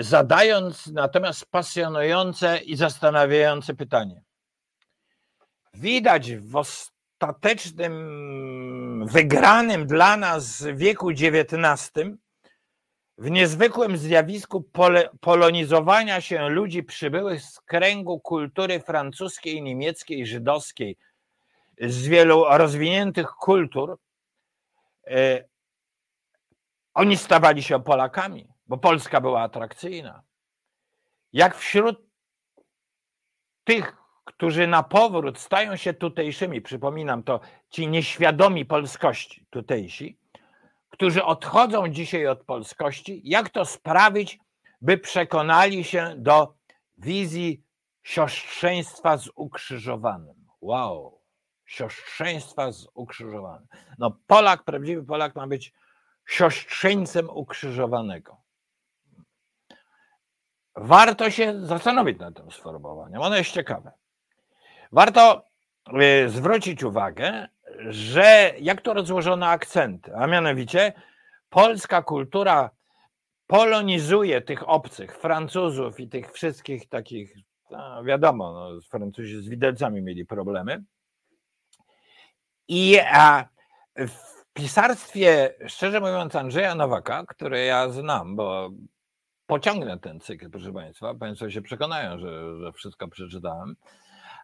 zadając 0.00 0.86
natomiast 0.86 1.46
pasjonujące 1.46 2.58
i 2.58 2.76
zastanawiające 2.76 3.74
pytanie. 3.74 4.22
Widać 5.74 6.36
w 6.36 6.56
ostatecznym, 6.56 9.06
wygranym 9.06 9.86
dla 9.86 10.16
nas 10.16 10.66
wieku 10.74 11.10
XIX, 11.10 11.92
w 13.18 13.30
niezwykłym 13.30 13.96
zjawisku 13.96 14.64
polonizowania 15.20 16.20
się 16.20 16.48
ludzi 16.48 16.82
przybyłych 16.82 17.42
z 17.42 17.60
kręgu 17.60 18.20
kultury 18.20 18.80
francuskiej, 18.80 19.62
niemieckiej, 19.62 20.26
żydowskiej, 20.26 20.96
z 21.80 22.06
wielu 22.06 22.44
rozwiniętych 22.48 23.28
kultur, 23.28 23.98
y, 25.10 25.48
oni 26.94 27.16
stawali 27.16 27.62
się 27.62 27.82
Polakami 27.82 28.57
bo 28.68 28.78
Polska 28.78 29.20
była 29.20 29.42
atrakcyjna. 29.42 30.22
Jak 31.32 31.56
wśród 31.56 32.08
tych, 33.64 33.96
którzy 34.24 34.66
na 34.66 34.82
powrót 34.82 35.38
stają 35.38 35.76
się 35.76 35.94
tutejszymi, 35.94 36.60
przypominam 36.60 37.22
to, 37.22 37.40
ci 37.70 37.88
nieświadomi 37.88 38.64
polskości 38.64 39.46
tutejsi, 39.50 40.18
którzy 40.90 41.24
odchodzą 41.24 41.88
dzisiaj 41.88 42.26
od 42.26 42.44
polskości, 42.44 43.20
jak 43.24 43.50
to 43.50 43.64
sprawić, 43.64 44.38
by 44.80 44.98
przekonali 44.98 45.84
się 45.84 46.14
do 46.16 46.54
wizji 46.98 47.64
siostrzeństwa 48.02 49.16
z 49.16 49.30
ukrzyżowanym. 49.34 50.46
Wow, 50.60 51.20
siostrzeństwa 51.64 52.72
z 52.72 52.86
ukrzyżowanym. 52.94 53.68
No, 53.98 54.18
Polak, 54.26 54.64
prawdziwy 54.64 55.04
Polak 55.04 55.36
ma 55.36 55.46
być 55.46 55.72
siostrzeńcem 56.26 57.30
ukrzyżowanego. 57.30 58.47
Warto 60.80 61.30
się 61.30 61.66
zastanowić 61.66 62.18
nad 62.18 62.34
tym 62.34 62.50
sformułowaniem. 62.50 63.22
Ono 63.22 63.36
jest 63.36 63.50
ciekawe. 63.50 63.92
Warto 64.92 65.44
e, 66.00 66.28
zwrócić 66.28 66.84
uwagę, 66.84 67.48
że 67.88 68.52
jak 68.60 68.80
to 68.80 68.94
rozłożono 68.94 69.46
akcenty, 69.46 70.16
a 70.16 70.26
mianowicie 70.26 70.92
polska 71.50 72.02
kultura 72.02 72.70
polonizuje 73.46 74.40
tych 74.40 74.68
obcych, 74.68 75.18
Francuzów 75.18 76.00
i 76.00 76.08
tych 76.08 76.32
wszystkich 76.32 76.88
takich, 76.88 77.34
no 77.70 78.04
wiadomo, 78.04 78.52
no, 78.52 78.80
Francuzi 78.90 79.42
z 79.42 79.48
widelcami 79.48 80.02
mieli 80.02 80.26
problemy. 80.26 80.84
I 82.68 82.98
a 83.12 83.48
w 83.96 84.44
pisarstwie, 84.52 85.54
szczerze 85.66 86.00
mówiąc, 86.00 86.36
Andrzeja 86.36 86.74
Nowaka, 86.74 87.24
które 87.28 87.64
ja 87.64 87.88
znam, 87.88 88.36
bo 88.36 88.70
pociągnę 89.48 89.98
ten 89.98 90.20
cykl, 90.20 90.50
proszę 90.50 90.72
Państwa, 90.72 91.14
Państwo 91.14 91.50
się 91.50 91.62
przekonają, 91.62 92.18
że, 92.18 92.58
że 92.58 92.72
wszystko 92.72 93.08
przeczytałem. 93.08 93.76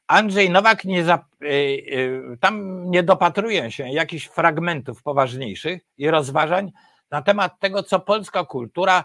Andrzej 0.07 0.50
Nowak 0.50 0.84
nie 0.84 1.00
y, 1.02 1.46
y, 1.46 2.38
tam 2.40 2.84
nie 2.90 3.02
dopatruje 3.02 3.70
się 3.70 3.88
jakichś 3.88 4.26
fragmentów 4.26 5.02
poważniejszych 5.02 5.82
i 5.98 6.11
rozważań 6.11 6.72
na 7.11 7.22
temat 7.22 7.61
tego, 7.61 7.82
co 7.82 8.00
polska 8.00 8.44
kultura 8.44 9.05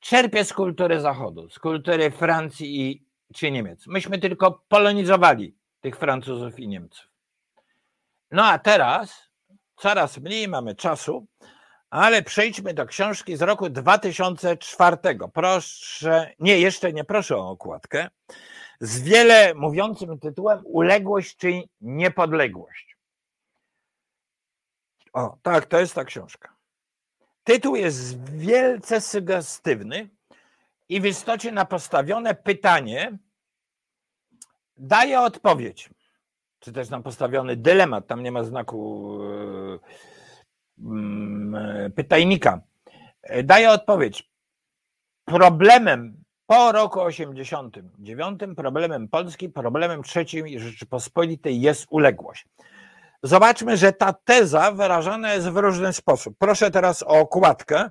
czerpie 0.00 0.44
z 0.44 0.52
kultury 0.52 1.00
Zachodu, 1.00 1.50
z 1.50 1.58
kultury 1.58 2.10
Francji 2.10 2.80
i, 2.80 3.06
czy 3.34 3.50
Niemiec. 3.50 3.86
Myśmy 3.86 4.18
tylko 4.18 4.62
polonizowali 4.68 5.54
tych 5.80 5.96
Francuzów 5.96 6.60
i 6.60 6.68
Niemców. 6.68 7.08
No 8.30 8.44
a 8.44 8.58
teraz 8.58 9.28
coraz 9.76 10.18
mniej 10.18 10.48
mamy 10.48 10.74
czasu, 10.74 11.26
ale 11.90 12.22
przejdźmy 12.22 12.74
do 12.74 12.86
książki 12.86 13.36
z 13.36 13.42
roku 13.42 13.70
2004. 13.70 14.96
Proszę, 15.32 16.32
nie, 16.38 16.60
jeszcze 16.60 16.92
nie 16.92 17.04
proszę 17.04 17.36
o 17.36 17.48
okładkę. 17.48 18.08
Z 18.80 19.00
wiele 19.00 19.54
mówiącym 19.54 20.18
tytułem 20.18 20.60
Uległość 20.64 21.36
czy 21.36 21.62
niepodległość. 21.80 22.96
O, 25.12 25.36
tak, 25.42 25.66
to 25.66 25.80
jest 25.80 25.94
ta 25.94 26.04
książka. 26.04 26.56
Tytuł 27.44 27.76
jest 27.76 28.30
wielce 28.30 29.00
sugestywny 29.00 30.08
i 30.88 31.00
w 31.00 31.06
istocie 31.06 31.52
na 31.52 31.64
postawione 31.64 32.34
pytanie 32.34 33.18
daje 34.76 35.20
odpowiedź. 35.20 35.90
Czy 36.60 36.72
też 36.72 36.90
na 36.90 37.00
postawiony 37.00 37.56
dylemat, 37.56 38.06
tam 38.06 38.22
nie 38.22 38.32
ma 38.32 38.44
znaku 38.44 39.18
yy, 39.22 39.78
pytajnika. 41.96 42.60
Daje 43.44 43.70
odpowiedź. 43.70 44.30
Problemem 45.24 46.24
po 46.46 46.72
roku 46.72 47.00
89, 47.00 48.40
problemem 48.56 49.08
Polski, 49.08 49.48
problemem 49.48 50.02
trzeciej 50.02 50.60
Rzeczypospolitej 50.60 51.60
jest 51.60 51.86
uległość. 51.90 52.46
Zobaczmy, 53.22 53.76
że 53.76 53.92
ta 53.92 54.12
teza 54.12 54.72
wyrażana 54.72 55.34
jest 55.34 55.48
w 55.48 55.56
różny 55.56 55.92
sposób. 55.92 56.34
Proszę 56.38 56.70
teraz 56.70 57.02
o 57.02 57.06
okładkę 57.06 57.90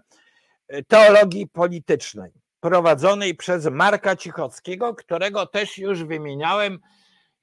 teologii 0.87 1.47
politycznej 1.47 2.31
prowadzonej 2.59 3.35
przez 3.35 3.65
Marka 3.65 4.15
Cichockiego, 4.15 4.95
którego 4.95 5.45
też 5.45 5.77
już 5.77 6.03
wymieniałem 6.03 6.79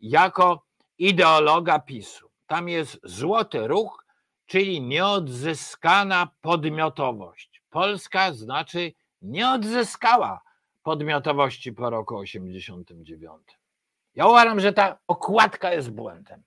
jako 0.01 0.64
ideologa 0.99 1.78
PiSu. 1.78 2.30
Tam 2.47 2.68
jest 2.68 3.01
złoty 3.03 3.66
ruch, 3.66 4.04
czyli 4.47 4.80
nieodzyskana 4.80 6.28
podmiotowość. 6.40 7.62
Polska 7.70 8.34
znaczy 8.34 8.92
nie 9.22 9.51
odzyskała 9.51 10.40
podmiotowości 10.82 11.72
po 11.72 11.90
roku 11.90 12.16
89. 12.16 13.59
Ja 14.14 14.26
uważam, 14.26 14.61
że 14.61 14.72
ta 14.72 14.99
okładka 15.07 15.72
jest 15.72 15.90
błędem. 15.90 16.42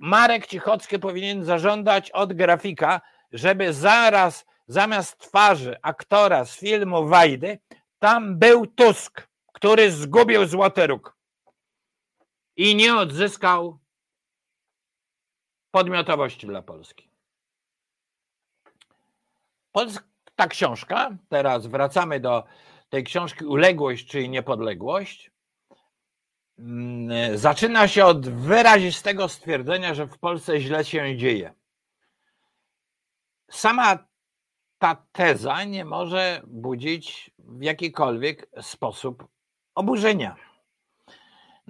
Marek 0.00 0.46
Cichocki 0.46 0.98
powinien 0.98 1.44
zażądać 1.44 2.10
od 2.10 2.32
grafika, 2.32 3.00
żeby 3.32 3.72
zaraz 3.72 4.46
zamiast 4.66 5.18
twarzy 5.18 5.76
aktora 5.82 6.44
z 6.44 6.58
filmu 6.58 7.06
Wajdy, 7.06 7.58
tam 7.98 8.38
był 8.38 8.66
Tusk, 8.66 9.28
który 9.52 9.90
zgubił 9.90 10.46
złoty 10.46 10.86
róg 10.86 11.16
i 12.56 12.74
nie 12.74 12.96
odzyskał 12.96 13.78
podmiotowości 15.70 16.46
dla 16.46 16.62
Polski. 16.62 17.08
Ta 20.36 20.46
książka, 20.46 21.10
teraz 21.28 21.66
wracamy 21.66 22.20
do 22.20 22.44
tej 22.88 23.04
książki 23.04 23.44
Uległość, 23.44 24.06
czyli 24.06 24.28
Niepodległość, 24.28 25.30
Mm, 26.60 27.38
zaczyna 27.38 27.88
się 27.88 28.04
od 28.04 28.28
wyrazistego 28.28 29.28
stwierdzenia, 29.28 29.94
że 29.94 30.06
w 30.06 30.18
Polsce 30.18 30.60
źle 30.60 30.84
się 30.84 31.16
dzieje. 31.16 31.54
Sama 33.50 33.98
ta 34.78 35.06
teza 35.12 35.64
nie 35.64 35.84
może 35.84 36.42
budzić 36.46 37.30
w 37.38 37.62
jakikolwiek 37.62 38.48
sposób 38.60 39.26
oburzenia. 39.74 40.36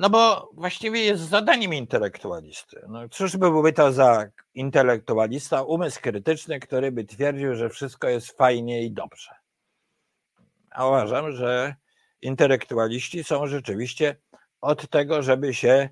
No 0.00 0.10
bo 0.10 0.50
właściwie 0.54 1.04
jest 1.04 1.22
zadaniem 1.22 1.74
intelektualisty. 1.74 2.84
No 2.88 3.08
cóż 3.08 3.36
by 3.36 3.50
byłby 3.50 3.72
to 3.72 3.92
za 3.92 4.26
intelektualista, 4.54 5.62
umysł 5.62 6.00
krytyczny, 6.00 6.60
który 6.60 6.92
by 6.92 7.04
twierdził, 7.04 7.54
że 7.54 7.68
wszystko 7.68 8.08
jest 8.08 8.36
fajnie 8.36 8.82
i 8.82 8.90
dobrze. 8.90 9.30
A 10.70 10.86
uważam, 10.86 11.32
że 11.32 11.74
intelektualiści 12.22 13.24
są 13.24 13.46
rzeczywiście 13.46 14.16
od 14.60 14.90
tego, 14.90 15.22
żeby 15.22 15.54
się 15.54 15.88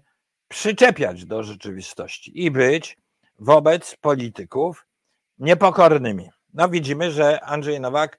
przyczepiać 0.48 1.24
do 1.24 1.42
rzeczywistości 1.42 2.44
i 2.44 2.50
być 2.50 2.98
wobec 3.38 3.96
polityków 3.96 4.86
niepokornymi. 5.38 6.30
No 6.54 6.68
widzimy, 6.68 7.11
że 7.11 7.40
Andrzej 7.40 7.80
Nowak 7.80 8.18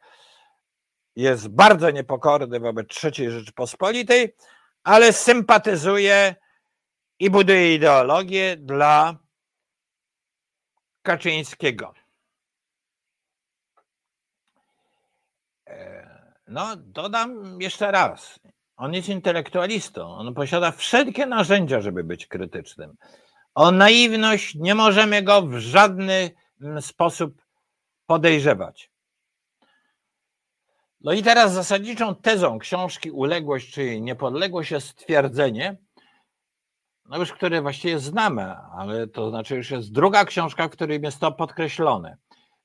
jest 1.15 1.47
bardzo 1.47 1.91
niepokorny 1.91 2.59
wobec 2.59 2.87
III 3.03 3.31
Rzeczypospolitej, 3.31 4.35
ale 4.89 5.13
sympatyzuje 5.13 6.35
i 7.19 7.29
buduje 7.29 7.75
ideologię 7.75 8.57
dla 8.57 9.17
Kaczyńskiego. 11.01 11.93
E, 15.67 16.33
no, 16.47 16.75
dodam 16.75 17.61
jeszcze 17.61 17.91
raz. 17.91 18.39
On 18.77 18.93
jest 18.93 19.09
intelektualistą, 19.09 20.01
on 20.01 20.33
posiada 20.33 20.71
wszelkie 20.71 21.25
narzędzia, 21.25 21.81
żeby 21.81 22.03
być 22.03 22.27
krytycznym. 22.27 22.97
O 23.55 23.71
naiwność 23.71 24.55
nie 24.55 24.75
możemy 24.75 25.23
go 25.23 25.41
w 25.41 25.59
żadny 25.59 26.31
mm, 26.61 26.81
sposób 26.81 27.41
podejrzewać. 28.05 28.88
No 31.01 31.13
i 31.13 31.23
teraz 31.23 31.53
zasadniczą 31.53 32.15
tezą 32.15 32.59
książki 32.59 33.11
Uległość 33.11 33.73
czy 33.73 34.01
Niepodległość 34.01 34.71
jest 34.71 34.87
stwierdzenie, 34.87 35.77
no 37.05 37.17
już 37.17 37.33
które 37.33 37.61
właściwie 37.61 37.99
znamy, 37.99 38.55
ale 38.55 39.07
to 39.07 39.29
znaczy 39.29 39.55
już 39.55 39.71
jest 39.71 39.91
druga 39.91 40.25
książka, 40.25 40.67
w 40.67 40.71
której 40.71 41.01
jest 41.03 41.19
to 41.19 41.31
podkreślone, 41.31 42.17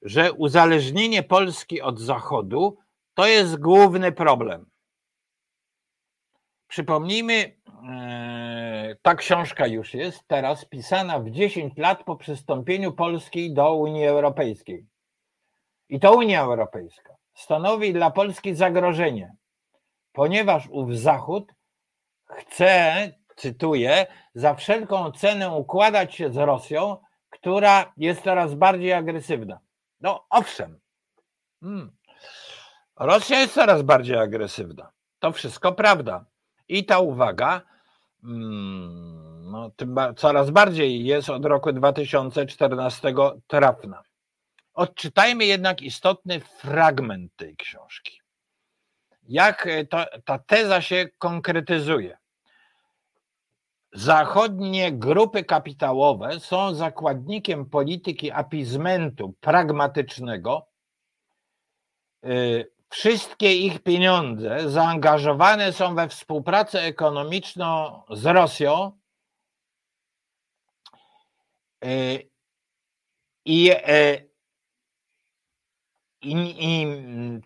że 0.03 0.33
uzależnienie 0.33 1.23
Polski 1.23 1.83
od 1.83 2.01
Zachodu 2.01 2.77
to 3.15 3.27
jest 3.27 3.61
główny 3.61 4.13
problem. 4.13 4.67
Przypomnijmy, 6.69 7.57
e, 7.89 8.97
ta 9.03 9.15
książka 9.15 9.67
już 9.67 9.95
jest 9.95 10.27
teraz 10.27 10.65
pisana 10.65 11.19
w 11.19 11.31
10 11.31 11.79
lat 11.79 12.05
po 12.05 12.17
przystąpieniu 12.17 12.93
Polski 12.93 13.55
do 13.55 13.75
Unii 13.75 14.05
Europejskiej. 14.05 14.87
I 15.89 16.01
to 16.01 16.15
Unia 16.15 16.43
Europejska 16.43 17.14
stanowi 17.35 17.93
dla 17.93 18.11
Polski 18.11 18.55
zagrożenie, 18.55 19.37
ponieważ 20.13 20.69
ów 20.71 20.97
Zachód 20.97 21.55
chce, 22.27 23.13
cytuję, 23.37 24.07
za 24.35 24.55
wszelką 24.55 25.13
cenę 25.13 25.51
układać 25.51 26.15
się 26.15 26.33
z 26.33 26.37
Rosją, 26.37 26.97
która 27.31 27.93
jest 27.97 28.23
coraz 28.23 28.55
bardziej 28.55 28.93
agresywna. 28.93 29.61
No 30.01 30.27
owszem, 30.31 30.81
hmm. 31.61 31.97
Rosja 32.97 33.41
jest 33.41 33.55
coraz 33.55 33.83
bardziej 33.83 34.17
agresywna. 34.17 34.93
To 35.19 35.33
wszystko 35.33 35.73
prawda. 35.73 36.25
I 36.69 36.85
ta 36.85 36.99
uwaga 36.99 37.63
mm, 38.25 39.51
no, 39.51 39.71
coraz 40.17 40.51
bardziej 40.51 41.05
jest 41.05 41.31
od 41.31 41.45
roku 41.45 41.73
2014 41.73 43.15
trafna. 43.47 44.03
Odczytajmy 44.75 45.45
jednak 45.45 45.83
istotny 45.83 46.41
fragment 46.41 47.37
tej 47.37 47.57
książki. 47.57 48.21
jak 49.29 49.69
to, 49.91 50.05
ta 50.25 50.39
teza 50.39 50.81
się 50.81 51.09
konkretyzuje. 51.19 52.19
Zachodnie 53.93 54.93
grupy 54.93 55.45
kapitałowe 55.45 56.41
są 56.41 56.75
zakładnikiem 56.75 57.67
polityki 57.67 58.31
apizmentu 58.31 59.35
pragmatycznego. 59.41 60.67
Y, 62.25 62.71
wszystkie 62.89 63.57
ich 63.57 63.83
pieniądze 63.83 64.71
zaangażowane 64.71 65.73
są 65.73 65.95
we 65.95 66.09
współpracę 66.09 66.81
ekonomiczną 66.81 68.03
z 68.11 68.27
Rosją 68.27 68.93
y, 71.85 72.29
i, 73.45 73.71
i, 76.25 76.57
i 76.59 76.87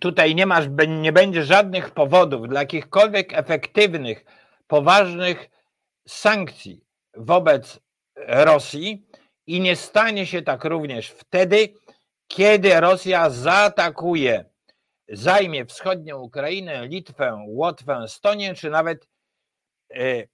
tutaj 0.01 0.35
nie 0.35 0.47
masz, 0.47 0.65
nie 0.89 1.13
będzie 1.13 1.45
żadnych 1.45 1.91
powodów 1.91 2.49
dla 2.49 2.61
jakichkolwiek 2.61 3.33
efektywnych, 3.33 4.25
poważnych 4.67 5.51
sankcji 6.09 6.85
wobec 7.17 7.81
Rosji 8.17 9.07
i 9.47 9.61
nie 9.61 9.77
stanie 9.77 10.27
się 10.27 10.43
tak 10.43 10.65
również 10.65 11.11
wtedy, 11.11 11.75
kiedy 12.27 12.81
Rosja 12.81 13.31
zaatakuje, 13.31 14.45
zajmie 15.09 15.67
wschodnią 15.67 16.19
Ukrainę, 16.19 16.89
Litwę, 16.89 17.45
Łotwę, 17.47 18.01
Estonię, 18.05 18.55
czy 18.55 18.71
nawet 18.71 19.09
y, 19.97 20.29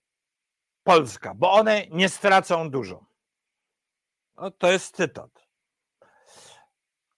Polska, 0.82 1.34
bo 1.34 1.52
one 1.52 1.86
nie 1.90 2.08
stracą 2.08 2.70
dużo. 2.70 3.04
No, 4.36 4.50
to 4.50 4.72
jest 4.72 4.96
cytat. 4.96 5.30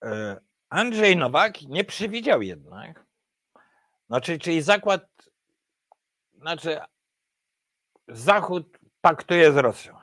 Y, 0.05 0.46
Andrzej 0.69 1.17
Nowak 1.17 1.63
nie 1.63 1.85
przewidział 1.85 2.43
jednak, 2.43 3.05
znaczy, 4.09 4.39
czyli 4.39 4.63
zakład, 4.63 5.07
znaczy 6.35 6.81
Zachód 8.09 8.79
paktuje 9.01 9.53
z 9.53 9.57
Rosją 9.57 9.97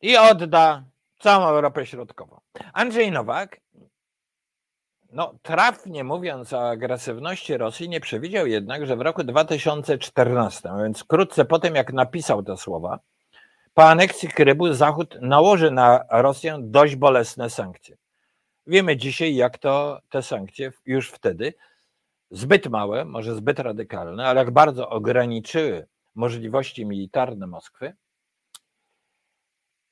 i 0.00 0.16
odda 0.16 0.84
całą 1.18 1.46
Europę 1.46 1.86
Środkową. 1.86 2.40
Andrzej 2.72 3.10
Nowak, 3.10 3.60
no 5.12 5.34
trafnie 5.42 6.04
mówiąc 6.04 6.52
o 6.52 6.70
agresywności 6.70 7.56
Rosji, 7.56 7.88
nie 7.88 8.00
przewidział 8.00 8.46
jednak, 8.46 8.86
że 8.86 8.96
w 8.96 9.00
roku 9.00 9.24
2014, 9.24 10.70
a 10.70 10.82
więc 10.82 11.00
wkrótce 11.00 11.44
po 11.44 11.58
tym, 11.58 11.74
jak 11.74 11.92
napisał 11.92 12.42
te 12.42 12.56
słowa, 12.56 12.98
po 13.74 13.88
aneksji 13.88 14.28
Krymu 14.28 14.72
Zachód 14.72 15.16
nałoży 15.20 15.70
na 15.70 16.04
Rosję 16.10 16.58
dość 16.60 16.96
bolesne 16.96 17.50
sankcje. 17.50 17.96
Wiemy 18.66 18.96
dzisiaj, 18.96 19.34
jak 19.34 19.58
to 19.58 20.00
te 20.10 20.22
sankcje 20.22 20.72
już 20.86 21.10
wtedy, 21.10 21.54
zbyt 22.30 22.66
małe, 22.66 23.04
może 23.04 23.34
zbyt 23.34 23.58
radykalne, 23.58 24.26
ale 24.26 24.40
jak 24.40 24.50
bardzo 24.50 24.88
ograniczyły 24.88 25.86
możliwości 26.14 26.86
militarne 26.86 27.46
Moskwy. 27.46 27.94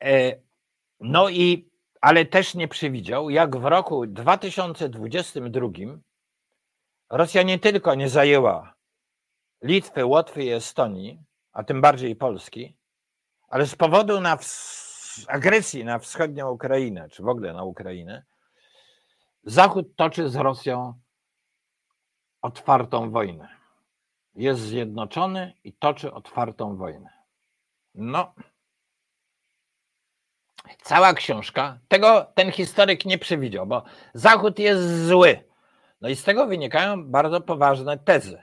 E, 0.04 0.36
no 1.00 1.28
i, 1.28 1.70
ale 2.00 2.24
też 2.24 2.54
nie 2.54 2.68
przewidział, 2.68 3.30
jak 3.30 3.56
w 3.56 3.64
roku 3.64 4.06
2022 4.06 5.68
Rosja 7.10 7.42
nie 7.42 7.58
tylko 7.58 7.94
nie 7.94 8.08
zajęła 8.08 8.74
Litwy, 9.62 10.04
Łotwy 10.04 10.44
i 10.44 10.50
Estonii, 10.50 11.18
a 11.52 11.64
tym 11.64 11.80
bardziej 11.80 12.16
Polski, 12.16 12.76
ale 13.48 13.66
z 13.66 13.76
powodu 13.76 14.20
na 14.20 14.38
agresji 15.26 15.84
na 15.84 15.98
wschodnią 15.98 16.50
Ukrainę, 16.50 17.08
czy 17.08 17.22
w 17.22 17.28
ogóle 17.28 17.52
na 17.52 17.64
Ukrainę, 17.64 18.24
Zachód 19.44 19.96
toczy 19.96 20.28
z 20.28 20.36
Rosją 20.36 20.94
otwartą 22.42 23.10
wojnę 23.10 23.48
jest 24.34 24.60
zjednoczony 24.60 25.54
i 25.64 25.72
toczy 25.72 26.12
otwartą 26.12 26.76
wojnę. 26.76 27.10
No. 27.94 28.34
Cała 30.82 31.14
książka, 31.14 31.78
tego 31.88 32.32
ten 32.34 32.52
historyk 32.52 33.04
nie 33.04 33.18
przewidział, 33.18 33.66
bo 33.66 33.82
Zachód 34.14 34.58
jest 34.58 35.06
zły. 35.06 35.44
No 36.00 36.08
i 36.08 36.16
z 36.16 36.24
tego 36.24 36.46
wynikają 36.46 37.10
bardzo 37.10 37.40
poważne 37.40 37.98
tezy. 37.98 38.42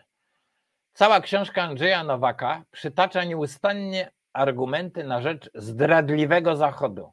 Cała 0.93 1.21
książka 1.21 1.63
Andrzeja 1.63 2.03
Nowaka 2.03 2.63
przytacza 2.71 3.23
nieustannie 3.23 4.11
argumenty 4.33 5.03
na 5.03 5.21
rzecz 5.21 5.49
zdradliwego 5.53 6.55
Zachodu. 6.55 7.11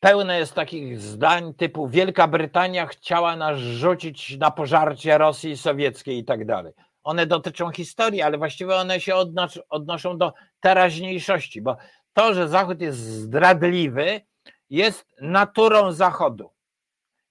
Pełne 0.00 0.38
jest 0.38 0.54
takich 0.54 1.00
zdań 1.00 1.54
typu 1.54 1.88
Wielka 1.88 2.28
Brytania 2.28 2.86
chciała 2.86 3.36
nas 3.36 3.58
rzucić 3.58 4.36
na 4.36 4.50
pożarcie 4.50 5.18
Rosji 5.18 5.56
Sowieckiej 5.56 6.18
i 6.18 6.24
tak 6.24 6.46
dalej. 6.46 6.72
One 7.02 7.26
dotyczą 7.26 7.70
historii, 7.70 8.22
ale 8.22 8.38
właściwie 8.38 8.76
one 8.76 9.00
się 9.00 9.14
odnoszą 9.68 10.18
do 10.18 10.32
teraźniejszości, 10.60 11.62
bo 11.62 11.76
to, 12.12 12.34
że 12.34 12.48
Zachód 12.48 12.80
jest 12.80 12.98
zdradliwy, 12.98 14.20
jest 14.70 15.06
naturą 15.20 15.92
Zachodu. 15.92 16.50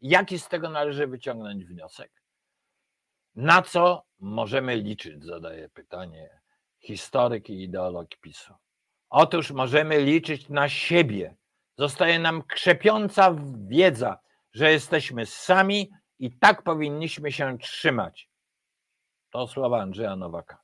Jaki 0.01 0.39
z 0.39 0.47
tego 0.47 0.69
należy 0.69 1.07
wyciągnąć 1.07 1.65
wniosek? 1.65 2.11
Na 3.35 3.61
co 3.61 4.03
możemy 4.19 4.75
liczyć? 4.75 5.23
Zadaje 5.23 5.69
pytanie 5.69 6.29
historyk 6.79 7.49
i 7.49 7.63
ideolog 7.63 8.07
PiSu. 8.21 8.53
Otóż 9.09 9.51
możemy 9.51 9.99
liczyć 9.99 10.49
na 10.49 10.69
siebie, 10.69 11.35
Zostaje 11.77 12.19
nam 12.19 12.43
krzepiąca 12.43 13.35
wiedza, 13.67 14.19
że 14.53 14.71
jesteśmy 14.71 15.25
sami 15.25 15.91
i 16.19 16.37
tak 16.37 16.63
powinniśmy 16.63 17.31
się 17.31 17.57
trzymać. 17.57 18.29
To 19.29 19.47
słowa 19.47 19.81
Andrzeja 19.81 20.15
Nowaka. 20.15 20.57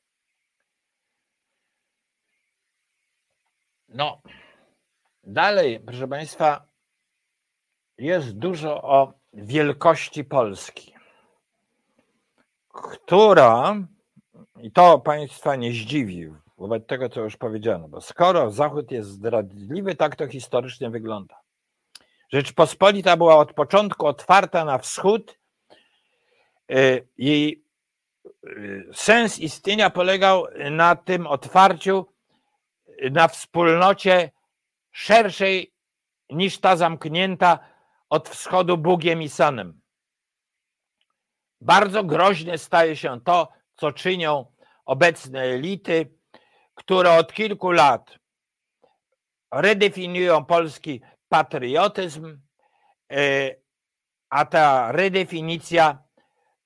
No, 3.89 4.21
dalej, 5.23 5.79
proszę 5.79 6.07
Państwa, 6.07 6.67
jest 7.97 8.37
dużo 8.37 8.81
o 8.81 9.13
wielkości 9.33 10.23
Polski, 10.23 10.93
która, 12.67 13.75
i 14.61 14.71
to 14.71 14.99
Państwa 14.99 15.55
nie 15.55 15.71
zdziwi, 15.71 16.33
wobec 16.63 16.87
tego, 16.87 17.09
co 17.09 17.21
już 17.21 17.37
powiedziano, 17.37 17.87
bo 17.87 18.01
skoro 18.01 18.51
Zachód 18.51 18.91
jest 18.91 19.09
zdradliwy, 19.09 19.95
tak 19.95 20.15
to 20.15 20.27
historycznie 20.27 20.89
wygląda. 20.89 21.35
Rzeczpospolita 22.29 23.17
była 23.17 23.37
od 23.37 23.53
początku 23.53 24.07
otwarta 24.07 24.65
na 24.65 24.77
wschód 24.77 25.39
y, 26.71 27.07
i 27.17 27.63
y, 28.47 28.89
sens 28.93 29.39
istnienia 29.39 29.89
polegał 29.89 30.45
na 30.71 30.95
tym 30.95 31.27
otwarciu, 31.27 32.05
na 33.11 33.27
wspólnocie 33.27 34.31
szerszej 34.91 35.73
niż 36.29 36.59
ta 36.59 36.75
zamknięta 36.75 37.59
od 38.09 38.29
wschodu 38.29 38.77
Bugiem 38.77 39.21
i 39.21 39.29
Sanem. 39.29 39.81
Bardzo 41.61 42.03
groźne 42.03 42.57
staje 42.57 42.95
się 42.95 43.21
to, 43.21 43.51
co 43.75 43.91
czynią 43.91 44.45
obecne 44.85 45.41
elity, 45.41 46.22
które 46.73 47.11
od 47.11 47.33
kilku 47.33 47.71
lat 47.71 48.17
redefiniują 49.51 50.45
polski 50.45 51.01
patriotyzm, 51.29 52.39
e, 53.11 53.55
a 54.29 54.45
ta 54.45 54.91
redefinicja 54.91 56.03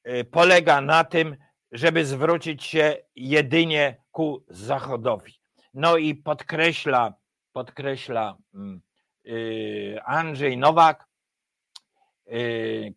e, 0.03 0.23
polega 0.23 0.81
na 0.81 1.03
tym, 1.03 1.37
żeby 1.71 2.05
zwrócić 2.05 2.63
się 2.63 2.97
jedynie 3.15 4.01
ku 4.11 4.45
Zachodowi. 4.49 5.39
No 5.73 5.97
i 5.97 6.15
podkreśla, 6.15 7.13
podkreśla 7.51 8.37
mm, 8.53 8.81
e, 9.25 10.03
Andrzej 10.03 10.57
Nowak, 10.57 11.07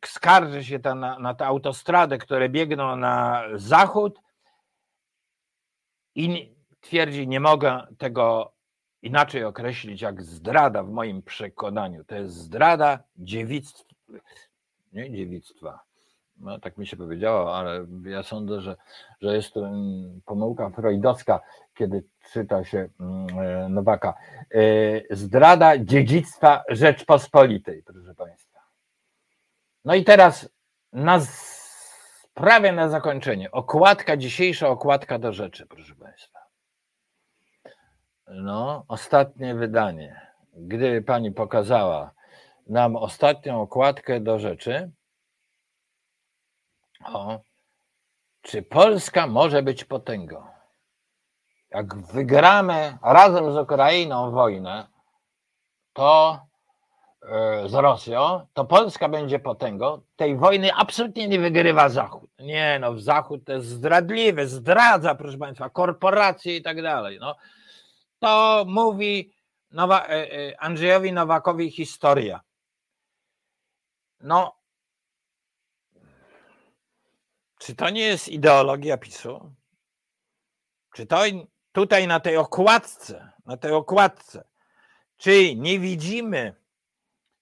skarży 0.05 0.65
się 0.65 0.79
na, 0.79 1.19
na 1.19 1.35
te 1.35 1.47
autostrady, 1.47 2.19
które 2.19 2.49
biegną 2.49 2.97
na 2.97 3.43
zachód 3.55 4.21
i 6.15 6.55
twierdzi, 6.81 7.29
nie 7.29 7.41
mogę 7.41 7.87
tego 7.99 8.53
inaczej 9.03 9.45
określić 9.45 10.03
jak 10.03 10.23
zdrada 10.23 10.83
w 10.83 10.91
moim 10.91 11.23
przekonaniu. 11.23 12.05
To 12.05 12.15
jest 12.15 12.35
zdrada 12.35 12.99
dziewictwa, 13.17 13.95
nie 14.93 15.11
dziewictwa. 15.11 15.81
No, 16.41 16.59
tak 16.59 16.79
mi 16.79 16.87
się 16.87 16.97
powiedziało, 16.97 17.57
ale 17.57 17.87
ja 18.05 18.23
sądzę, 18.23 18.61
że, 18.61 18.77
że 19.21 19.37
jest 19.37 19.55
to 19.55 19.67
mm, 19.67 20.21
pomyłka 20.25 20.71
freudowska, 20.71 21.41
kiedy 21.75 22.05
czyta 22.33 22.65
się 22.65 22.89
mm, 23.01 23.39
e, 23.39 23.69
Nowaka. 23.69 24.15
E, 24.55 25.17
zdrada 25.17 25.79
dziedzictwa 25.79 26.63
Rzeczpospolitej, 26.69 27.83
proszę 27.83 28.15
Państwa. 28.15 28.61
No 29.85 29.95
i 29.95 30.05
teraz 30.05 30.49
na, 30.93 31.21
prawie 32.35 32.73
na 32.73 32.89
zakończenie. 32.89 33.51
Okładka, 33.51 34.17
dzisiejsza 34.17 34.69
okładka 34.69 35.19
do 35.19 35.33
rzeczy, 35.33 35.67
proszę 35.67 35.95
Państwa. 35.95 36.40
No, 38.35 38.85
ostatnie 38.89 39.55
wydanie. 39.55 40.21
Gdy 40.55 41.03
pani 41.03 41.33
pokazała 41.33 42.11
nam 42.67 42.97
ostatnią 42.97 43.63
okładkę 43.63 44.21
do 44.21 44.39
rzeczy, 44.39 44.91
o, 47.07 47.41
czy 48.43 48.63
Polska 48.63 49.27
może 49.27 49.63
być 49.63 49.85
potęgą? 49.85 50.45
Jak 51.71 51.97
wygramy 51.97 52.99
razem 53.03 53.53
z 53.53 53.57
Ukrainą 53.57 54.31
wojnę, 54.31 54.87
to 55.93 56.41
e, 57.23 57.69
z 57.69 57.75
Rosją, 57.75 58.47
to 58.53 58.65
Polska 58.65 59.09
będzie 59.09 59.39
potęgą. 59.39 60.01
Tej 60.17 60.37
wojny 60.37 60.75
absolutnie 60.75 61.29
nie 61.29 61.39
wygrywa 61.39 61.89
Zachód. 61.89 62.31
Nie, 62.39 62.79
no, 62.81 62.99
Zachód 62.99 63.45
to 63.45 63.53
jest 63.53 63.67
zdradliwy, 63.67 64.47
zdradza, 64.47 65.15
proszę 65.15 65.39
Państwa, 65.39 65.71
korporacje 65.71 66.57
i 66.57 66.63
tak 66.63 66.83
dalej. 66.83 67.19
No, 67.21 67.37
to 68.21 68.65
mówi 68.69 69.35
Nowa, 69.71 70.07
e, 70.07 70.33
e, 70.33 70.61
Andrzejowi 70.61 71.13
Nowakowi 71.13 71.71
historia. 71.71 72.41
No, 74.21 74.61
czy 77.59 77.75
to 77.75 77.91
nie 77.91 78.03
jest 78.03 78.29
ideologia 78.29 78.97
PiSu? 78.97 79.55
Czy 80.95 81.07
to 81.07 81.23
tutaj 81.73 82.07
na 82.07 82.21
tej 82.21 82.37
okładce, 82.37 83.33
na 83.47 83.57
tej 83.57 83.73
okładce, 83.73 84.45
czy 85.17 85.57
nie 85.57 85.79
widzimy, 85.79 86.55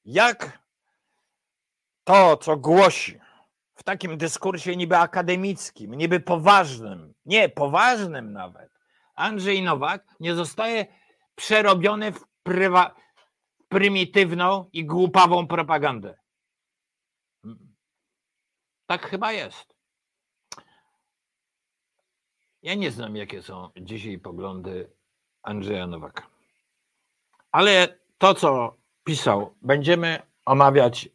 jak 0.05 0.59
to, 2.05 2.37
co 2.37 2.57
głosi 2.57 3.21
w 3.75 3.83
takim 3.83 4.19
dyskursie 4.19 4.77
niby 4.77 4.97
akademickim, 4.97 5.95
niby 5.95 6.21
poważnym, 6.21 7.15
nie, 7.25 7.49
poważnym 7.49 8.33
nawet, 8.33 8.78
Andrzej 9.19 9.63
Nowak 9.63 10.07
nie 10.21 10.35
zostaje 10.35 10.87
przerobiony 11.35 12.13
w 12.13 12.25
prywa, 12.43 12.95
prymitywną 13.69 14.71
i 14.73 14.85
głupawą 14.85 15.47
propagandę. 15.47 16.19
Tak 18.87 19.07
chyba 19.07 19.33
jest. 19.33 19.75
Ja 22.63 22.75
nie 22.75 22.91
znam, 22.91 23.17
jakie 23.17 23.43
są 23.43 23.71
dzisiaj 23.77 24.19
poglądy 24.19 24.93
Andrzeja 25.43 25.87
Nowaka. 25.87 26.27
Ale 27.53 27.99
to, 28.19 28.35
co 28.35 28.77
pisał, 29.05 29.55
będziemy 29.63 30.23
omawiać 30.45 31.07
e, 31.07 31.11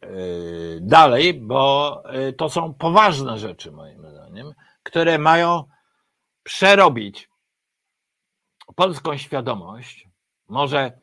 dalej, 0.80 1.34
bo 1.34 2.02
e, 2.04 2.32
to 2.32 2.48
są 2.50 2.74
poważne 2.74 3.38
rzeczy, 3.38 3.72
moim 3.72 4.10
zdaniem, 4.10 4.52
które 4.82 5.18
mają 5.18 5.64
przerobić 6.42 7.28
polską 8.74 9.16
świadomość. 9.16 10.08
Może 10.48 10.98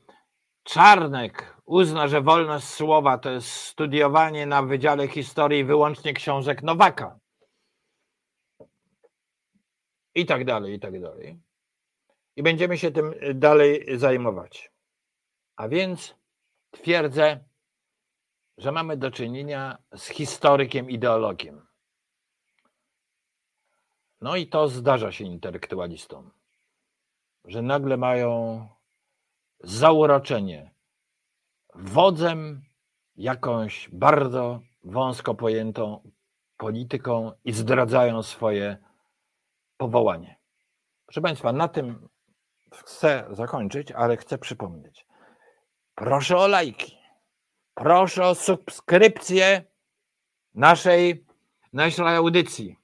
Czarnek 0.63 1.57
uzna, 1.65 2.07
że 2.07 2.21
wolność 2.21 2.67
słowa 2.67 3.17
to 3.17 3.29
jest 3.29 3.51
studiowanie 3.51 4.45
na 4.45 4.63
Wydziale 4.63 5.07
Historii 5.07 5.63
wyłącznie 5.63 6.13
książek 6.13 6.63
Nowaka 6.63 7.19
i 10.15 10.25
tak 10.25 10.45
dalej, 10.45 10.73
i 10.73 10.79
tak 10.79 11.01
dalej. 11.01 11.39
I 12.35 12.43
będziemy 12.43 12.77
się 12.77 12.91
tym 12.91 13.13
dalej 13.35 13.97
zajmować. 13.97 14.71
A 15.55 15.67
więc 15.67 16.15
twierdzę, 16.71 17.43
że 18.57 18.71
mamy 18.71 18.97
do 18.97 19.11
czynienia 19.11 19.77
z 19.95 20.07
historykiem, 20.07 20.89
ideologiem. 20.89 21.67
No 24.21 24.35
i 24.35 24.47
to 24.47 24.67
zdarza 24.67 25.11
się 25.11 25.23
intelektualistom, 25.23 26.31
że 27.45 27.61
nagle 27.61 27.97
mają 27.97 28.67
zauroczenie 29.59 30.71
wodzem 31.75 32.61
jakąś 33.15 33.89
bardzo 33.89 34.59
wąsko 34.83 35.35
pojętą 35.35 36.11
polityką 36.57 37.31
i 37.43 37.53
zdradzają 37.53 38.23
swoje 38.23 38.77
powołanie. 39.77 40.39
Proszę 41.05 41.21
Państwa, 41.21 41.53
na 41.53 41.67
tym 41.67 42.09
chcę 42.73 43.27
zakończyć, 43.31 43.91
ale 43.91 44.17
chcę 44.17 44.37
przypomnieć. 44.37 45.07
Proszę 45.95 46.37
o 46.37 46.47
lajki. 46.47 46.97
Proszę 47.73 48.25
o 48.25 48.35
subskrypcję 48.35 49.63
naszej, 50.53 51.25
naszej 51.73 52.15
audycji, 52.15 52.77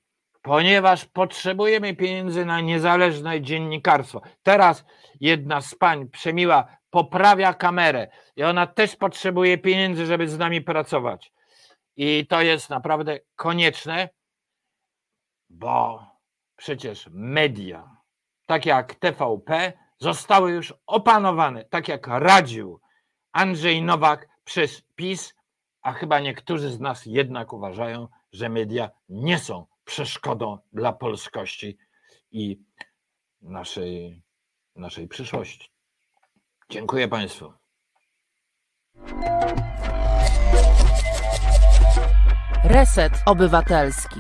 ponieważ 0.48 1.06
potrzebujemy 1.06 1.96
pieniędzy 1.96 2.46
na 2.46 2.62
niezależne 2.62 3.42
dziennikarstwo. 3.42 4.22
Teraz 4.44 4.86
jedna 5.20 5.62
z 5.62 5.76
pań 5.76 6.10
przemiła 6.10 6.78
poprawia 6.90 7.54
kamerę 7.54 8.08
i 8.36 8.44
ona 8.44 8.68
też 8.68 8.96
potrzebuje 8.96 9.58
pieniędzy, 9.58 10.06
żeby 10.06 10.30
z 10.30 10.38
nami 10.38 10.62
pracować. 10.62 11.34
I 11.96 12.28
to 12.30 12.42
jest 12.42 12.70
naprawdę 12.70 13.20
konieczne, 13.36 14.10
bo 15.50 16.06
przecież 16.56 17.10
media, 17.12 17.98
tak 18.46 18.66
jak 18.66 18.96
TVP, 18.96 19.74
zostały 20.00 20.52
już 20.52 20.74
opanowane, 20.86 21.66
tak 21.66 21.88
jak 21.88 22.08
radził 22.08 22.80
Andrzej 23.32 23.82
Nowak 23.82 24.30
przez 24.44 24.82
PiS, 24.96 25.34
a 25.82 25.94
chyba 25.94 26.20
niektórzy 26.20 26.70
z 26.70 26.80
nas 26.80 27.06
jednak 27.06 27.54
uważają, 27.54 28.08
że 28.32 28.50
media 28.50 28.90
nie 29.10 29.40
są 29.40 29.66
przeszkodą 29.88 30.58
dla 30.74 30.94
polskości 30.94 31.78
i 32.32 32.60
naszej, 33.42 34.24
naszej 34.76 35.08
przyszłości. 35.08 35.72
Dziękuję 36.70 37.08
Państwu. 37.08 37.54
Reset 42.64 43.14
Obywatelski. 43.26 44.20